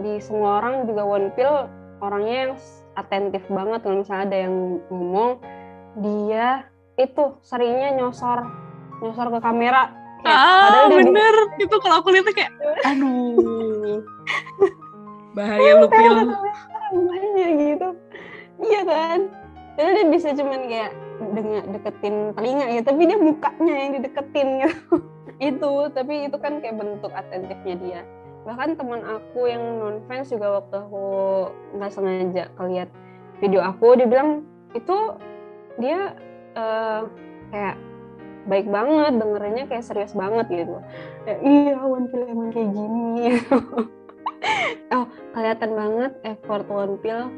[0.00, 1.68] di semua orang juga One Pill
[2.00, 2.52] orangnya yang
[2.94, 3.80] atentif banget.
[3.84, 4.54] Kalau misalnya ada yang
[4.88, 5.30] ngomong
[6.00, 8.46] dia itu seringnya nyosor
[9.02, 9.90] nyosor ke kamera.
[10.22, 12.52] Kayak, ah padahal dia di- bener itu kalau aku lihat kayak
[12.88, 13.98] aduh
[15.34, 16.14] bahaya lu Pil.
[16.92, 17.88] Banyak gitu.
[18.62, 19.18] Iya kan?
[19.74, 20.92] Padahal dia bisa cuman kayak
[21.30, 24.80] dengan deketin telinga gitu tapi dia mukanya yang dideketin gitu.
[25.52, 28.00] Itu tapi itu kan kayak bentuk atentifnya dia.
[28.46, 31.06] Bahkan teman aku yang non fans juga waktu aku
[31.78, 32.90] nggak sengaja keliat
[33.42, 34.98] video aku dia bilang itu
[35.82, 36.14] dia
[36.54, 37.02] eh,
[37.50, 37.76] kayak
[38.46, 40.78] baik banget dengerinnya kayak serius banget gitu.
[41.26, 43.14] Ya, iya Pill emang kayak gini.
[44.90, 46.66] Oh kelihatan banget effort
[47.00, 47.30] Pill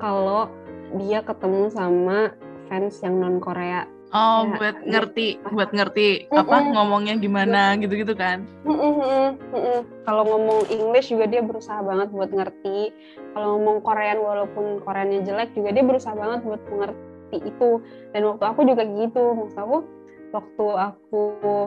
[0.00, 0.48] kalau
[0.96, 2.34] dia ketemu sama
[2.70, 3.82] fans yang non Korea.
[4.10, 5.38] Oh Ya, buat ngerti.
[5.50, 6.74] buat ngerti apa Mm-mm.
[6.74, 8.42] ngomongnya gimana gitu-gitu kan?
[10.02, 12.90] Kalau ngomong English juga dia berusaha banget buat ngerti.
[13.30, 17.78] Kalau ngomong Korean walaupun Koreannya jelek juga dia berusaha banget buat mengerti itu.
[18.10, 19.76] Dan waktu aku juga gitu maksud aku
[20.30, 21.22] waktu aku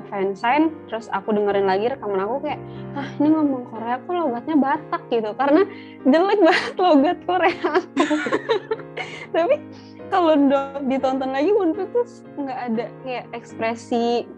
[0.07, 2.59] fansign terus aku dengerin lagi rekaman aku kayak
[2.95, 5.31] ah ini ngomong Korea kok logatnya Batak gitu.
[5.39, 5.63] Karena
[6.03, 7.71] jelek banget logat Korea.
[9.35, 9.55] Tapi
[10.13, 10.38] kalau
[10.86, 14.30] ditonton lagi One Piece tuh nggak ada kayak ekspresi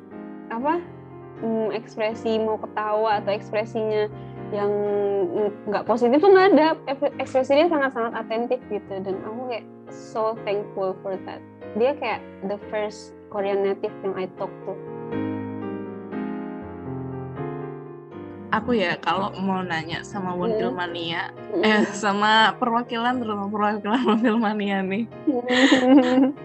[0.48, 0.80] apa
[1.44, 4.08] hmm, ekspresi mau ketawa atau ekspresinya
[4.56, 4.72] yang
[5.68, 6.68] nggak positif tuh nggak ada.
[6.88, 11.44] Ek- ekspresinya sangat-sangat atentif gitu dan aku kayak so thankful for that.
[11.76, 14.95] Dia kayak the first Korean native yang I talk to
[18.50, 20.52] aku ya kalau mau nanya sama Hmm.
[20.52, 25.06] Pill Mania eh sama perwakilan terutama perwakilan Pill Mania nih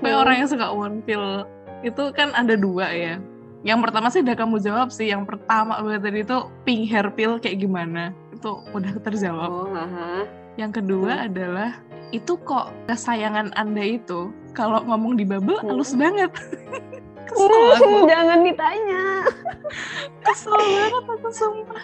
[0.00, 1.44] kayak orang yang suka One Pill
[1.80, 3.16] itu kan ada dua ya.
[3.60, 5.08] Yang pertama sih udah kamu jawab sih.
[5.08, 8.12] Yang pertama banget tadi itu pink hair pill kayak gimana?
[8.32, 9.48] Itu udah terjawab.
[9.48, 10.24] Oh, haha.
[10.56, 15.72] Yang kedua adalah itu kok kesayangan Anda itu kalau ngomong di bubble Hmm.
[15.72, 16.28] halus banget.
[17.30, 19.02] kesel aku, Jangan ditanya.
[20.20, 21.82] kesel banget aku sumpah.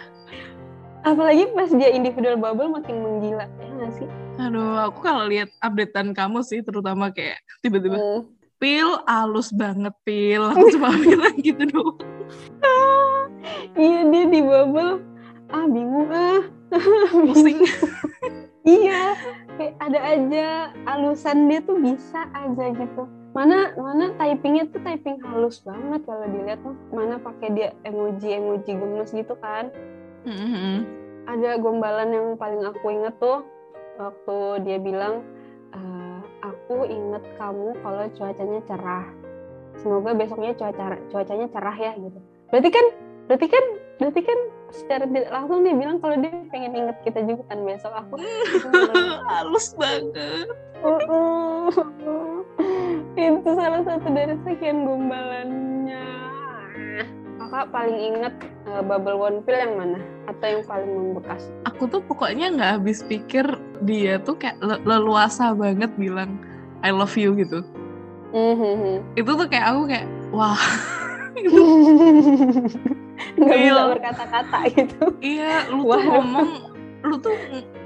[1.01, 4.07] Apalagi pas dia individual bubble makin menggila, ya nggak sih?
[4.37, 8.27] Aduh, aku kalau lihat updatean kamu sih terutama kayak tiba-tiba Hmm.
[8.57, 10.43] pil halus banget pil.
[10.51, 11.97] Aku cuma bilang gitu doang.
[13.73, 14.99] Iya dia di bubble.
[15.47, 16.43] Ah bingung ah.
[17.13, 17.63] Pusing.
[18.67, 19.15] iya,
[19.55, 20.47] kayak ada aja
[20.83, 23.07] alusan dia tuh bisa aja gitu.
[23.37, 26.73] Mana mana typingnya tuh typing halus banget kalau dilihat tuh.
[26.89, 29.69] Mana pakai dia emoji emoji gemes gitu kan.
[30.25, 30.81] Mhm.
[31.29, 33.45] Ada gombalan yang paling aku inget tuh
[34.01, 35.21] waktu dia bilang
[35.69, 39.05] "Eh, aku inget kamu kalau cuacanya cerah.
[39.77, 42.17] Semoga besoknya cuaca cuacanya cerah ya gitu.
[42.49, 42.85] Berarti kan
[43.29, 43.65] berarti kan
[44.01, 44.39] berarti kan
[44.73, 48.17] secara tidak langsung dia bilang kalau dia pengen inget kita juga kan besok aku
[49.29, 50.49] halus banget.
[53.13, 56.05] Itu salah satu dari sekian gombalannya.
[57.37, 58.33] Kakak paling inget
[58.65, 59.99] eh, bubble one pill yang mana?
[60.25, 61.49] Atau yang paling membekas?
[61.65, 63.45] Aku tuh pokoknya nggak habis pikir
[63.81, 66.37] dia tuh kayak le- leluasa banget bilang
[66.81, 67.63] I love you gitu.
[68.29, 69.01] Mhm.
[69.15, 70.59] Itu tuh kayak aku kayak wah.
[71.37, 71.61] gitu.
[73.37, 73.83] Nggak bisa Iya.
[73.93, 75.03] berkata-kata gitu.
[75.21, 76.49] Iya, lu tuh ngomong,
[77.01, 77.35] lu tuh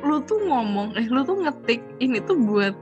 [0.01, 2.75] lu tuh ngomong, eh lu tuh ngetik ini tuh buat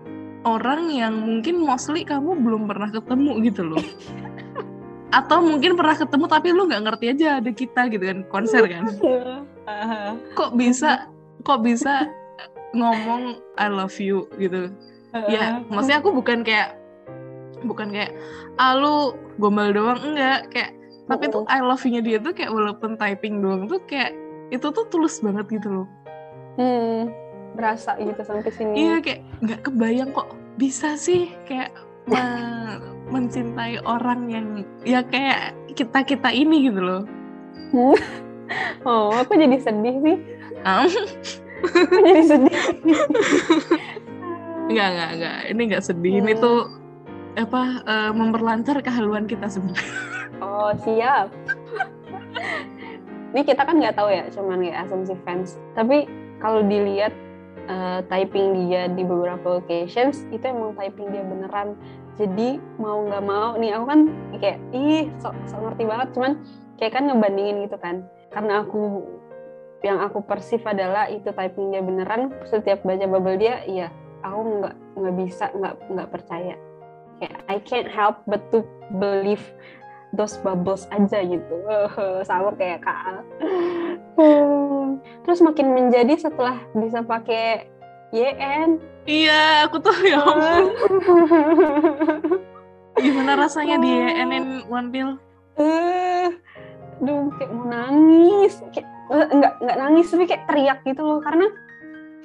[0.48, 3.84] orang yang mungkin mostly kamu belum pernah ketemu gitu loh.
[5.18, 8.86] Atau mungkin pernah ketemu tapi lu nggak ngerti aja ada kita gitu kan konser kan.
[10.38, 11.10] Kok bisa
[11.46, 12.10] kok bisa
[12.74, 14.70] ngomong I love you gitu.
[15.30, 16.78] Ya, maksudnya aku bukan kayak
[17.66, 18.14] bukan kayak
[18.62, 20.72] ah lu gombal doang enggak kayak
[21.10, 24.14] tapi tuh I love you-nya dia tuh kayak walaupun typing doang tuh kayak
[24.54, 25.88] itu tuh tulus banget gitu loh.
[26.58, 27.10] Hmm,
[27.60, 28.74] berasa gitu sampai sini.
[28.80, 31.76] Iya kayak nggak kebayang kok bisa sih kayak
[32.08, 32.80] me-
[33.12, 34.48] mencintai orang yang
[34.82, 37.04] ya kayak kita kita ini gitu loh.
[38.82, 40.18] Oh, aku jadi sedih sih.
[40.66, 40.90] Aku
[42.02, 42.58] jadi sedih.
[44.70, 46.42] Enggak enggak enggak ini nggak sedih ini Hmm.
[46.42, 46.60] tuh
[47.38, 49.94] apa eh, memperlancar kehaluan kita sebenarnya.
[50.40, 51.30] Oh, siap.
[53.30, 55.60] Ini kita kan nggak tahu ya, cuman kayak asumsi fans.
[55.76, 56.08] Tapi
[56.40, 57.12] kalau dilihat
[57.70, 61.78] eh, typing dia di beberapa occasions, itu emang typing dia beneran.
[62.18, 64.00] Jadi mau nggak mau, nih aku kan
[64.42, 66.08] kayak, ih, sok sok ngerti banget.
[66.18, 66.32] Cuman
[66.82, 68.04] kayak kan ngebandingin gitu kan.
[68.34, 69.06] Karena aku
[69.80, 72.36] yang aku persif adalah itu typing dia beneran.
[72.44, 73.88] Setiap baca bubble dia, iya,
[74.26, 76.56] aku nggak nggak bisa nggak nggak percaya.
[77.20, 78.68] Kayak I can't help but to
[79.00, 79.44] believe
[80.16, 81.56] those bubbles aja gitu
[82.28, 83.18] sama kayak Kak Al.
[85.26, 87.70] Terus makin menjadi setelah bisa pakai
[88.10, 88.82] YN.
[89.06, 90.94] Iya aku tuh ya ampun.
[93.04, 95.10] gimana rasanya di NN One Pill?
[95.60, 96.30] Eh,
[97.04, 98.60] duh kayak mau nangis.
[98.74, 101.48] Kayak, eh, enggak enggak nangis tapi kayak teriak gitu loh karena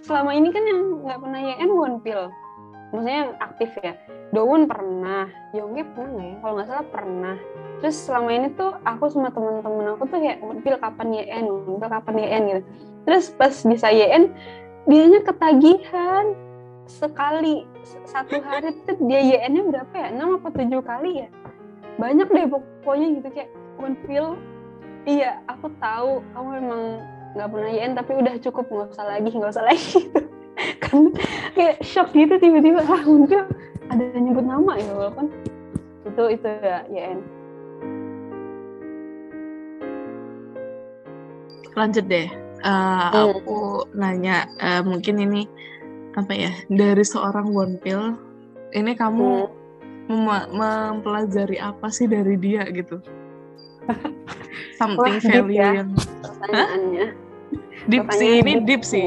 [0.05, 2.29] selama ini kan yang nggak pernah YN one pill.
[2.95, 3.99] Maksudnya yang aktif ya.
[4.31, 6.37] Dowon pernah, Yonggi pernah nggak ya?
[6.39, 7.37] Kalau nggak salah pernah.
[7.83, 11.45] Terus selama ini tuh aku sama temen-temen aku tuh kayak pill kapan YN,
[11.83, 12.63] pill kapan YN gitu.
[13.03, 14.31] Terus pas bisa YN,
[14.87, 16.39] dianya ketagihan
[16.87, 17.67] sekali
[18.07, 20.09] satu hari tuh dia YN-nya berapa ya?
[20.15, 21.29] 6 apa 7 kali ya?
[21.99, 23.51] Banyak deh pokoknya gitu kayak
[24.07, 24.39] pill.
[25.05, 26.83] Iya, aku tahu kamu memang
[27.35, 30.23] nggak pernah YN tapi udah cukup nggak usah lagi nggak usah lagi gitu.
[30.79, 31.13] kan
[31.53, 33.45] kayak shock gitu tiba-tiba ah pill
[33.89, 35.29] ada yang nyebut nama ya walaupun
[36.05, 37.19] itu itu ya YN.
[41.75, 42.29] Lanjut deh.
[42.65, 43.35] Eh, Hmm.
[43.35, 45.43] aku nanya eh, mungkin ini
[46.15, 48.17] apa ya dari seorang One Pill
[48.73, 49.29] ini kamu
[50.09, 53.03] mem- mempelajari apa sih dari dia gitu?
[54.81, 55.71] Something Wah, deep value ya.
[55.83, 57.07] yang Pertanyaannya.
[57.85, 59.05] deep sih ini deep sih.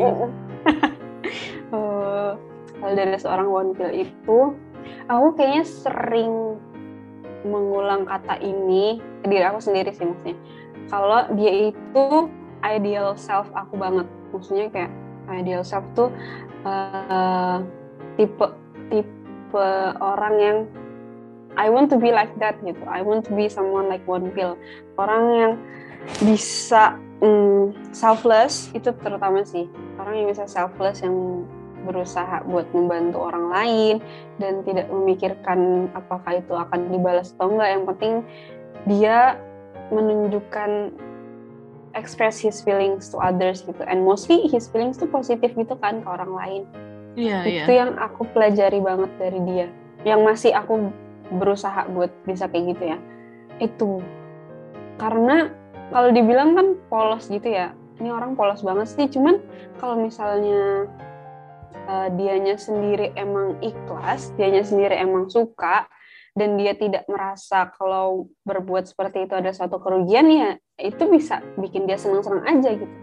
[2.88, 4.56] Kalau dari seorang one pill itu,
[5.12, 6.56] aku kayaknya sering
[7.43, 10.39] mengulang kata ini ke diri aku sendiri sih maksudnya.
[10.88, 12.32] Kalau dia itu
[12.63, 14.91] ideal self aku banget, maksudnya kayak
[15.36, 16.15] ideal self tuh
[16.63, 17.60] eh,
[18.15, 18.47] tipe
[18.88, 19.67] tipe
[20.00, 20.58] orang yang
[21.60, 22.80] I want to be like that gitu.
[22.88, 24.56] I want to be someone like one pill.
[24.95, 25.52] Orang yang
[26.23, 29.67] bisa mm, selfless itu terutama sih
[30.00, 31.43] orang yang bisa selfless yang
[31.88, 33.95] berusaha buat membantu orang lain
[34.38, 37.69] dan tidak memikirkan apakah itu akan dibalas atau enggak.
[37.71, 38.13] Yang penting
[38.86, 39.39] dia
[39.89, 40.91] menunjukkan
[41.95, 43.82] express his feelings to others gitu.
[43.88, 46.63] And mostly his feelings tuh positif gitu kan ke orang lain.
[47.17, 47.63] Iya, iya.
[47.65, 49.67] itu yang aku pelajari banget dari dia.
[50.06, 50.93] Yang masih aku
[51.34, 52.97] berusaha buat bisa kayak gitu ya.
[53.58, 53.91] Itu.
[55.02, 55.50] Karena
[55.89, 57.73] kalau dibilang kan polos gitu ya.
[57.97, 59.10] Ini orang polos banget sih.
[59.10, 59.41] Cuman
[59.82, 60.86] kalau misalnya
[61.86, 65.86] uh, dianya sendiri emang ikhlas dianya sendiri emang suka
[66.38, 71.90] dan dia tidak merasa kalau berbuat seperti itu ada suatu kerugian ya itu bisa bikin
[71.90, 72.94] dia senang-senang aja gitu.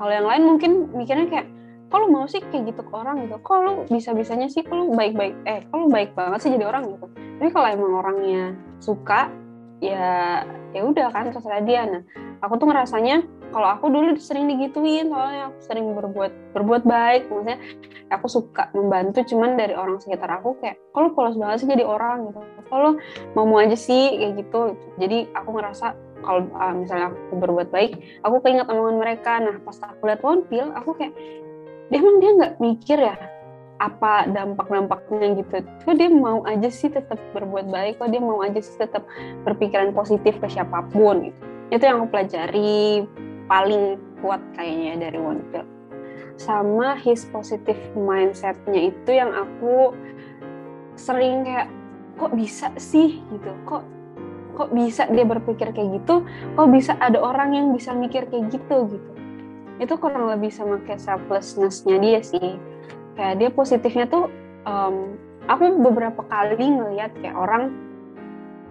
[0.00, 1.46] Kalau yang lain mungkin mikirnya kayak
[1.92, 3.36] kalau mau sih kayak gitu ke orang gitu?
[3.44, 4.64] Kalau bisa-bisanya sih?
[4.64, 5.36] Kalau baik-baik?
[5.44, 7.06] Eh kalau baik banget sih jadi orang gitu?
[7.12, 9.28] Tapi kalau emang orangnya suka
[9.84, 11.84] ya ya udah kan terserah dia.
[11.84, 12.02] Nah
[12.40, 17.32] aku tuh ngerasanya kalau aku dulu sering digituin soalnya aku sering berbuat berbuat baik.
[17.32, 17.58] Maksudnya
[18.12, 22.28] aku suka membantu cuman dari orang sekitar aku kayak kalau polos banget sih jadi orang?
[22.28, 22.40] Gitu.
[22.68, 22.90] Kalau
[23.32, 24.20] mau mau aja sih?
[24.20, 24.60] Kayak gitu.
[25.00, 25.86] Jadi aku ngerasa
[26.20, 27.92] kalau uh, misalnya aku berbuat baik
[28.26, 29.32] aku keinget omongan mereka.
[29.40, 31.14] Nah pas aku lihat One Pill aku kayak
[31.88, 33.16] dia emang dia nggak mikir ya
[33.78, 35.62] apa dampak-dampaknya gitu.
[35.86, 39.06] Kok dia mau aja sih tetap berbuat baik, kok dia mau aja sih tetap
[39.46, 41.30] berpikiran positif ke siapa pun?
[41.30, 41.40] Gitu.
[41.68, 43.06] Itu yang aku pelajari
[43.48, 45.66] paling kuat kayaknya dari One Pill.
[46.38, 49.96] Sama his positive mindsetnya itu yang aku
[50.94, 51.66] sering kayak
[52.14, 53.18] kok bisa sih?
[53.18, 53.82] Gitu, kok
[54.54, 58.86] kok bisa dia berpikir kayak gitu, kok bisa ada orang yang bisa mikir kayak gitu?
[58.90, 59.10] Gitu.
[59.82, 62.58] Itu kurang lebih sama kayak selflessness-nya dia sih.
[63.18, 64.30] Kayak dia positifnya tuh
[64.66, 67.74] um, aku beberapa kali ngeliat kayak orang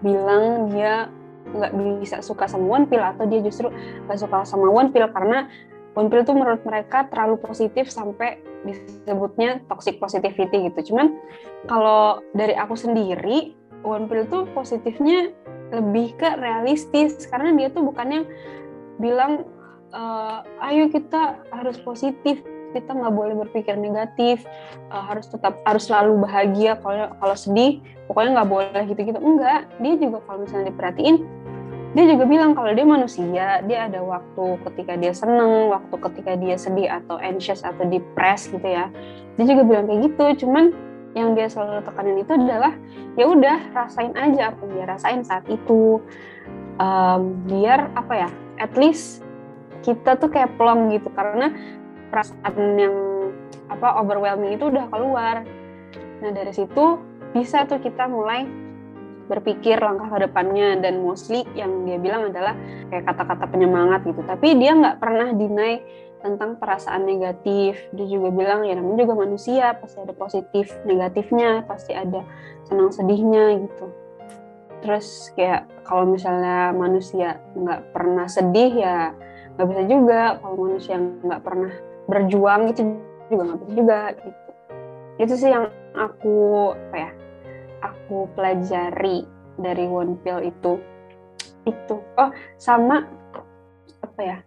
[0.03, 1.09] bilang dia
[1.53, 3.71] nggak bisa suka sama One Pill atau dia justru
[4.07, 5.47] nggak suka sama One Pill karena
[5.97, 10.93] One Pill tuh menurut mereka terlalu positif sampai disebutnya toxic positivity gitu.
[10.93, 11.17] Cuman
[11.65, 15.33] kalau dari aku sendiri One Pill tuh positifnya
[15.73, 18.23] lebih ke realistis karena dia tuh bukannya
[19.03, 19.43] bilang
[19.91, 20.01] e,
[20.63, 22.39] ayo kita harus positif
[22.75, 24.43] kita nggak boleh berpikir negatif
[24.91, 27.79] uh, harus tetap harus selalu bahagia kalau kalau sedih
[28.11, 31.15] pokoknya nggak boleh gitu-gitu enggak dia juga kalau misalnya diperhatiin
[31.97, 36.53] dia juga bilang kalau dia manusia dia ada waktu ketika dia seneng waktu ketika dia
[36.53, 38.93] sedih atau anxious atau depressed gitu ya
[39.33, 40.77] dia juga bilang kayak gitu cuman
[41.17, 42.73] yang dia selalu tekanin itu adalah
[43.17, 45.97] ya udah rasain aja apa yang dia rasain saat itu
[46.77, 48.29] um, biar apa ya
[48.61, 49.25] at least
[49.81, 51.49] kita tuh kayak plong gitu karena
[52.13, 52.95] perasaan yang
[53.67, 55.43] apa overwhelming itu udah keluar.
[56.23, 56.99] Nah dari situ
[57.35, 58.47] bisa tuh kita mulai
[59.27, 62.55] berpikir langkah ke depannya dan mostly yang dia bilang adalah
[62.89, 64.23] kayak kata-kata penyemangat gitu.
[64.23, 65.83] Tapi dia nggak pernah deny
[66.23, 67.77] tentang perasaan negatif.
[67.93, 72.23] Dia juga bilang ya namanya juga manusia pasti ada positif negatifnya, pasti ada
[72.65, 73.85] senang sedihnya gitu.
[74.81, 78.97] Terus kayak kalau misalnya manusia nggak pernah sedih ya
[79.59, 80.21] nggak bisa juga.
[80.41, 81.73] Kalau manusia nggak pernah
[82.07, 82.81] berjuang itu
[83.27, 84.47] juga nggak bisa juga gitu
[85.17, 87.11] itu sih yang aku apa ya
[88.07, 89.27] aku pelajari
[89.59, 90.79] dari One Pill itu
[91.67, 93.03] itu oh sama
[93.99, 94.37] apa ya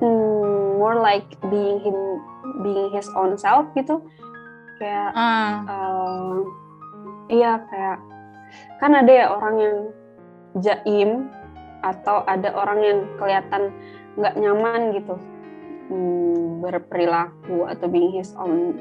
[0.00, 2.24] hmm, more like being him
[2.64, 4.00] being his own self gitu
[4.80, 5.60] kayak uh.
[5.68, 6.40] Uh,
[7.28, 8.00] iya kayak
[8.80, 9.76] kan ada ya orang yang
[10.64, 11.10] jaim
[11.84, 13.76] atau ada orang yang kelihatan
[14.16, 15.20] nggak nyaman gitu
[15.92, 18.80] hmm, berperilaku atau being his own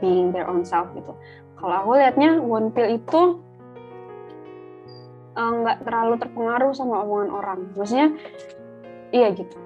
[0.00, 1.12] being their own self gitu.
[1.64, 3.40] Kalau aku lihatnya One Pill itu
[5.32, 7.60] eh, nggak uh, terlalu terpengaruh sama omongan orang.
[7.72, 8.12] Maksudnya
[9.16, 9.56] iya gitu.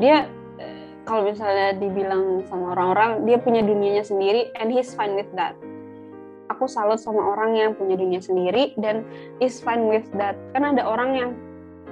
[0.00, 0.24] Dia
[0.56, 5.52] uh, kalau misalnya dibilang sama orang-orang dia punya dunianya sendiri and he's fine with that.
[6.48, 9.04] Aku salut sama orang yang punya dunia sendiri dan
[9.36, 10.40] is fine with that.
[10.56, 11.30] Kan ada orang yang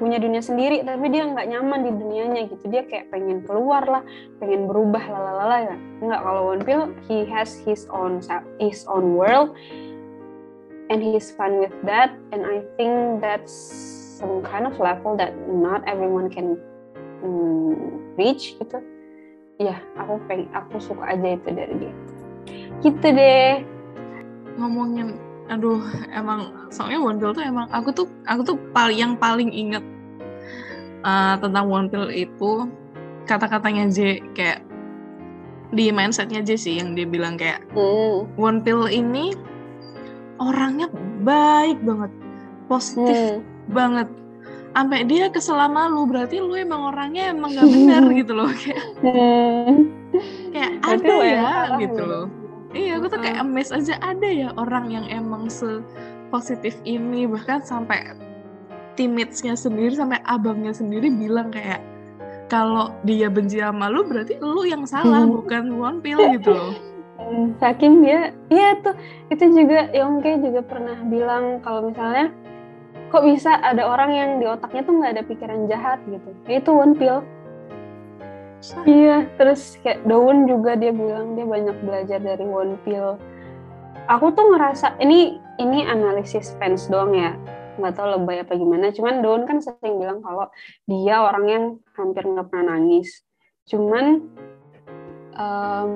[0.02, 2.66] punya dunia sendiri tapi dia nggak nyaman di dunianya gitu.
[2.66, 4.02] Dia kayak pengen keluar lah
[4.42, 5.76] pengen berubah lalalala ya.
[6.02, 8.18] Nggak kalau One Pill he has his own
[8.58, 9.54] his own world
[10.90, 13.54] and he's fun with that and I think that's
[14.18, 16.58] some kind of level that not everyone can
[17.22, 18.82] um, reach gitu.
[19.62, 21.94] Ya aku pengen aku suka aja itu dari dia.
[22.82, 23.62] Gitu deh.
[24.58, 25.14] Ngomongin
[25.50, 29.84] aduh emang soalnya Pill tuh emang aku tuh aku tuh paling yang paling inget
[31.02, 32.66] uh, tentang One Pill itu
[33.26, 34.60] kata-katanya J kayak
[35.72, 38.36] di mindsetnya J sih yang dia bilang kayak mm.
[38.36, 39.32] One Pill ini
[40.42, 40.90] orangnya
[41.22, 42.12] baik banget,
[42.66, 43.72] positif mm.
[43.72, 44.08] banget.
[44.72, 48.84] Sampai dia kesel sama lu, berarti lu emang orangnya emang gak benar gitu loh kayak.
[49.04, 49.74] Mm.
[50.52, 52.26] Kayak ada ya gitu loh.
[52.72, 55.84] iya aku tuh kayak amazed aja ada ya orang yang emang se
[56.32, 58.16] positif ini bahkan sampai
[58.94, 61.80] teammates-nya sendiri sampai abangnya sendiri bilang kayak
[62.52, 67.54] kalau dia benci sama lu berarti lu yang salah bukan one pill gitu loh Hmm,
[67.62, 68.98] Saking dia, iya tuh
[69.30, 72.34] itu juga Yongke juga pernah bilang kalau misalnya
[73.14, 76.28] kok bisa ada orang yang di otaknya tuh nggak ada pikiran jahat gitu.
[76.50, 77.22] Ya, Itu one pill.
[78.86, 83.18] Iya, terus kayak Daun juga dia bilang dia banyak belajar dari one pill.
[84.10, 87.34] Aku tuh ngerasa ini ini analisis fans doang ya,
[87.78, 88.92] nggak tahu lebay apa gimana.
[88.92, 90.48] Cuman Daun kan sering bilang kalau
[90.84, 91.64] dia orang yang
[91.96, 93.24] hampir nggak pernah nangis.
[93.68, 94.26] Cuman
[95.36, 95.90] um,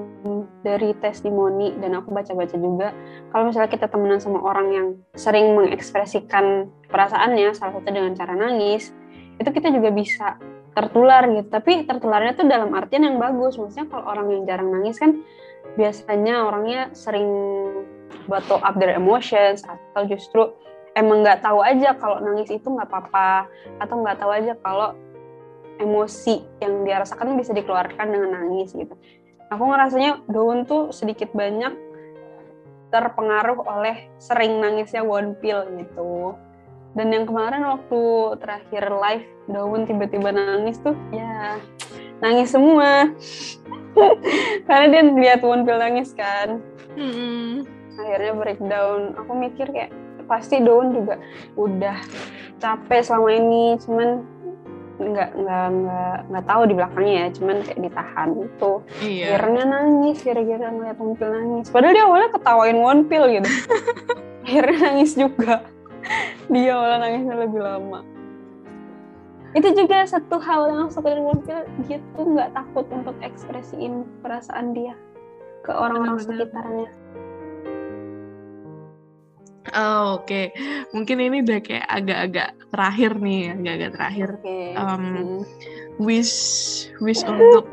[0.64, 2.92] dari testimoni dan aku baca-baca juga
[3.32, 8.92] kalau misalnya kita temenan sama orang yang sering mengekspresikan perasaannya salah satu dengan cara nangis
[9.36, 10.40] itu kita juga bisa
[10.76, 15.00] tertular gitu tapi tertularnya tuh dalam artian yang bagus maksudnya kalau orang yang jarang nangis
[15.00, 15.24] kan
[15.76, 17.28] biasanya orangnya sering
[18.28, 20.52] bottle up their emotions atau justru
[20.96, 23.46] emang nggak tahu aja kalau nangis itu nggak apa-apa
[23.78, 24.96] atau nggak tahu aja kalau
[25.76, 28.96] emosi yang dia rasakan bisa dikeluarkan dengan nangis gitu
[29.52, 31.86] aku ngerasanya Daun tuh sedikit banyak
[32.90, 36.38] terpengaruh oleh sering nangisnya one pill gitu.
[36.96, 38.02] Dan yang kemarin waktu
[38.40, 41.60] terakhir live Daun tiba-tiba nangis tuh ya
[42.24, 43.10] nangis semua.
[44.68, 46.62] Karena dia lihat one pill nangis kan.
[46.96, 47.68] Mm-mm.
[48.00, 49.12] Akhirnya breakdown.
[49.20, 49.92] Aku mikir kayak
[50.26, 51.22] pasti Daun juga
[51.54, 51.96] udah
[52.58, 54.08] capek selama ini cuman
[54.96, 58.72] nggak nggak nggak nggak tahu di belakangnya ya cuman kayak ditahan itu
[59.04, 59.24] iya.
[59.36, 61.66] Akhirnya nangis gara-gara ngeliat One Pill nangis.
[61.68, 63.50] Padahal dia awalnya ketawain One Pill gitu.
[64.46, 65.54] Akhirnya nangis juga.
[66.48, 68.00] Dia awalnya nangisnya lebih lama.
[69.52, 73.16] Itu juga satu hal yang aku suka dari One Pill dia tuh nggak takut untuk
[73.20, 74.96] ekspresiin perasaan dia
[75.60, 76.88] ke orang-orang sekitarnya
[79.74, 80.54] Oh, oke
[80.94, 85.40] mungkin ini udah kayak agak-agak terakhir nih agak-agak terakhir oke Um, Hmm.
[85.96, 86.34] wish
[87.00, 87.66] wish untuk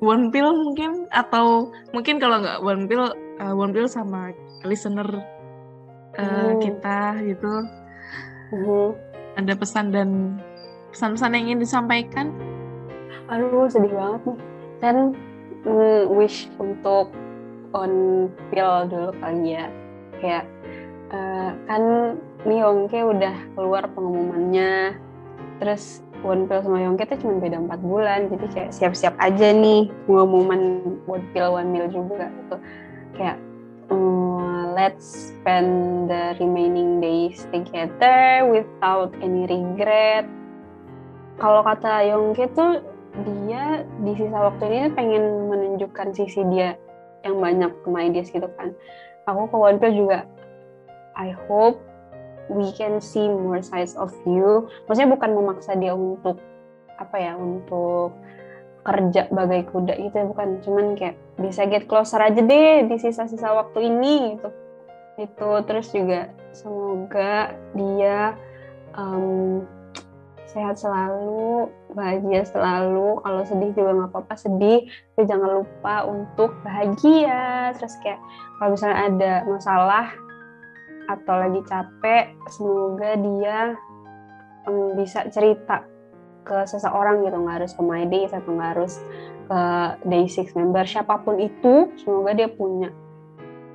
[0.00, 4.32] one pill mungkin atau mungkin kalau nggak one pill uh, one pill sama
[4.64, 5.06] listener
[6.16, 6.58] uh, Hmm.
[6.58, 7.52] kita gitu
[8.50, 8.88] Mhm.
[9.34, 10.38] ada pesan dan
[10.90, 12.30] pesan-pesan yang ingin disampaikan
[13.24, 14.38] Aduh, sedih banget nih.
[14.84, 14.96] Dan
[15.64, 17.08] mm, wish untuk
[17.72, 17.92] on
[18.52, 19.66] pill dulu kali ya.
[20.20, 20.44] Kayak
[21.14, 21.82] eh, kan
[22.42, 24.98] nih Yongke udah keluar pengumumannya.
[25.62, 28.20] Terus one pill sama Yongke tuh cuma beda 4 bulan.
[28.28, 32.56] Jadi kayak siap-siap aja nih pengumuman one meal juga gitu.
[33.14, 33.38] Kayak
[33.88, 40.26] mm, let's spend the remaining days together without any regret.
[41.38, 42.82] Kalau kata Yongke tuh
[43.22, 46.74] dia di sisa waktu ini pengen menunjukkan sisi dia
[47.22, 47.88] yang banyak ke
[48.26, 48.74] gitu kan.
[49.24, 50.28] Aku ke One Pill juga
[51.14, 51.78] I hope
[52.52, 54.68] we can see more sides of you.
[54.86, 56.38] Maksudnya bukan memaksa dia untuk
[57.00, 58.14] apa ya, untuk
[58.84, 60.48] kerja bagai kuda gitu ya, bukan.
[60.60, 64.48] Cuman kayak bisa get closer aja deh di sisa-sisa waktu ini gitu.
[65.18, 68.34] Itu terus juga semoga dia
[68.98, 69.64] um,
[70.54, 73.18] sehat selalu, bahagia selalu.
[73.24, 77.74] Kalau sedih juga nggak apa-apa sedih, tapi jangan lupa untuk bahagia.
[77.74, 78.20] Terus kayak
[78.60, 80.06] kalau misalnya ada masalah
[81.10, 83.58] atau lagi capek, semoga dia
[84.68, 85.84] em, bisa cerita
[86.44, 88.94] ke seseorang gitu, nggak harus ke My Days atau nggak harus
[89.44, 89.60] ke
[90.08, 92.92] Day Six member, siapa pun itu, semoga dia punya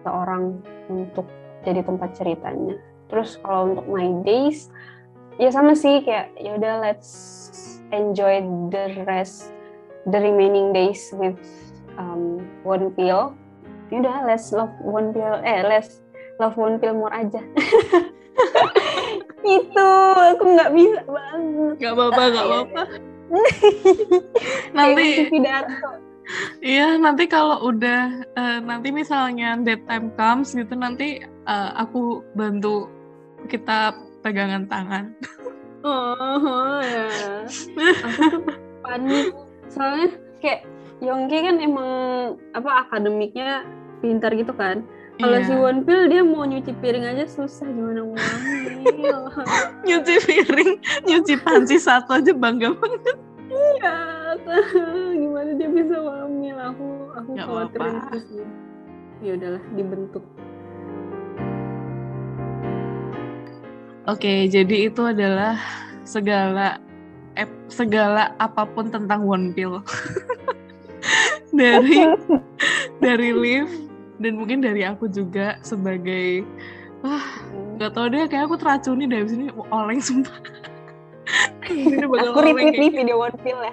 [0.05, 1.25] seorang untuk
[1.65, 2.77] jadi tempat ceritanya.
[3.09, 4.69] Terus kalau untuk My Days,
[5.39, 7.09] ya sama sih kayak ya udah let's
[7.95, 9.55] enjoy the rest
[10.11, 11.39] the remaining days with
[11.95, 13.31] um, one pill
[13.89, 16.03] ya udah let's love one pill eh let's
[16.39, 17.41] love more aja
[19.45, 19.89] itu
[20.35, 22.81] aku nggak bisa banget nggak apa-apa nggak Iya, apa-apa
[24.77, 25.89] nanti pidato.
[26.65, 32.89] iya nanti kalau udah eh, nanti misalnya that time comes gitu nanti eh, aku bantu
[33.47, 35.13] kita pegangan tangan
[35.79, 37.07] Oh ya.
[38.03, 38.41] Aku tuh
[38.83, 39.31] panik.
[39.71, 40.11] Soalnya
[40.43, 40.67] kayak
[40.99, 41.89] Yongki kan emang
[42.51, 43.63] apa akademiknya
[44.03, 44.83] pintar gitu kan.
[45.19, 45.43] Kalau Iya.
[45.43, 48.15] si Wonpil dia mau nyuci piring aja susah gimana mau
[49.87, 50.71] nyuci piring
[51.03, 53.97] nyuci panci satu aja bangga banget Iya,
[55.19, 56.55] gimana dia bisa ngambil?
[56.71, 58.07] Aku aku Nggak khawatirin apa-apa.
[58.07, 58.49] terus nih.
[59.19, 60.23] Ya udahlah dibentuk.
[64.05, 65.57] Oke, jadi itu adalah
[66.03, 66.77] segala
[67.33, 69.81] ep- segala apa pun tentang One Pill.
[71.51, 72.05] dari
[72.99, 73.65] dari Liv
[74.19, 76.43] dan mungkin dari aku juga sebagai
[76.99, 77.79] Hmm.
[77.79, 80.35] nggak tau deh kayak aku teracuni dari sini oleng sumpah
[81.63, 83.71] Ini bakal Aku retweet nih video One Pill ya.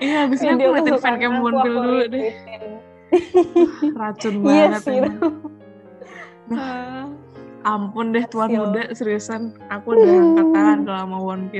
[0.00, 2.32] iya abis ini aku kesukaan fancam Pill dulu deh
[3.92, 4.96] racun Iya banget sih.
[5.04, 5.36] emang.
[7.62, 11.44] ampun deh tuan muda seriusan aku udah angkat tangan kalau sama One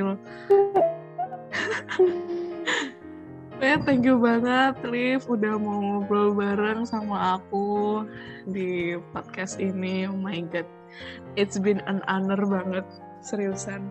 [3.63, 8.03] Pill Ya, thank you banget, Liv, udah mau ngobrol bareng sama aku
[8.51, 10.03] di podcast ini.
[10.11, 10.67] Oh my God,
[11.39, 12.83] it's been an honor banget,
[13.23, 13.87] seriusan.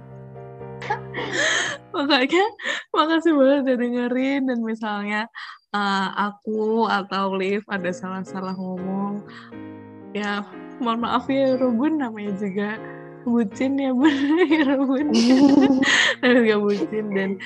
[1.95, 2.43] Makanya,
[2.91, 5.31] makasih banget udah dengerin, dan misalnya
[5.71, 9.23] uh, aku atau Liv ada salah-salah ngomong,
[10.11, 10.43] ya
[10.83, 12.75] mohon maaf ya Rubun, namanya juga
[13.23, 14.11] bucin ya bun,
[14.51, 15.15] ya Rubun.
[16.19, 17.39] Namanya juga bucin, dan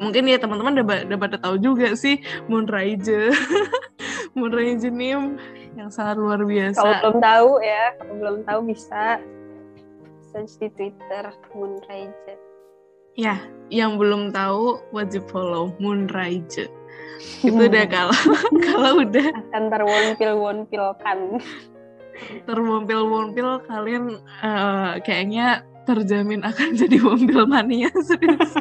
[0.00, 3.30] mungkin ya teman-teman udah, udah pada tahu juga sih Moonrise
[4.36, 5.36] Moonrise Nim
[5.76, 9.20] yang sangat luar Kalau biasa belum tahu ya, kalau belum tahu bisa
[10.32, 12.34] search di Twitter Moonrise.
[13.18, 13.36] ya
[13.68, 16.66] yang belum tahu wajib follow Moonrise
[17.46, 18.16] itu udah kalau
[18.72, 19.28] kalau udah.
[19.36, 21.18] Akan terwonpil wonpilkan.
[22.44, 28.52] terwompil wompil kalian eh, kayaknya terjamin akan jadi wompil mania serius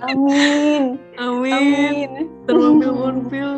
[0.00, 0.96] Amin.
[1.16, 2.10] amin Amin.
[2.44, 3.50] terwompil wompil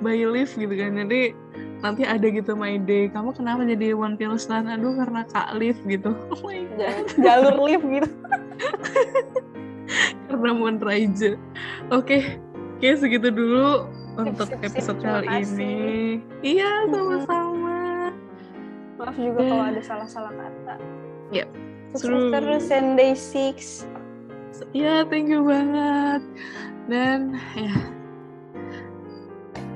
[0.00, 1.32] by Liv gitu kan jadi
[1.80, 5.76] nanti ada gitu my day kamu kenapa jadi one pill stan aduh karena kak Liv
[5.84, 8.08] gitu oh my god Ja- Jalur lift gitu.
[10.26, 11.36] karena Moon Raja
[11.88, 12.16] oke
[12.74, 14.68] oke segitu dulu untuk Sip, sip, sip.
[14.72, 15.52] episode Terima kali kasih.
[15.52, 15.74] ini
[16.40, 17.72] iya sama-sama
[18.94, 19.46] Maaf juga Eh.
[19.50, 20.74] kalau ada salah-salah kata.
[21.28, 21.48] Yep.
[21.92, 22.30] Sukses True.
[22.30, 23.82] terus and day six.
[24.76, 26.22] Ya thank you banget.
[26.86, 27.74] Dan ya.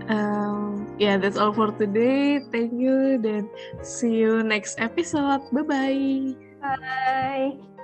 [0.09, 2.41] Um, yeah that's all for today.
[2.53, 3.49] Thank you dan
[3.81, 5.43] see you next episode.
[5.53, 7.78] Bye bye Bye.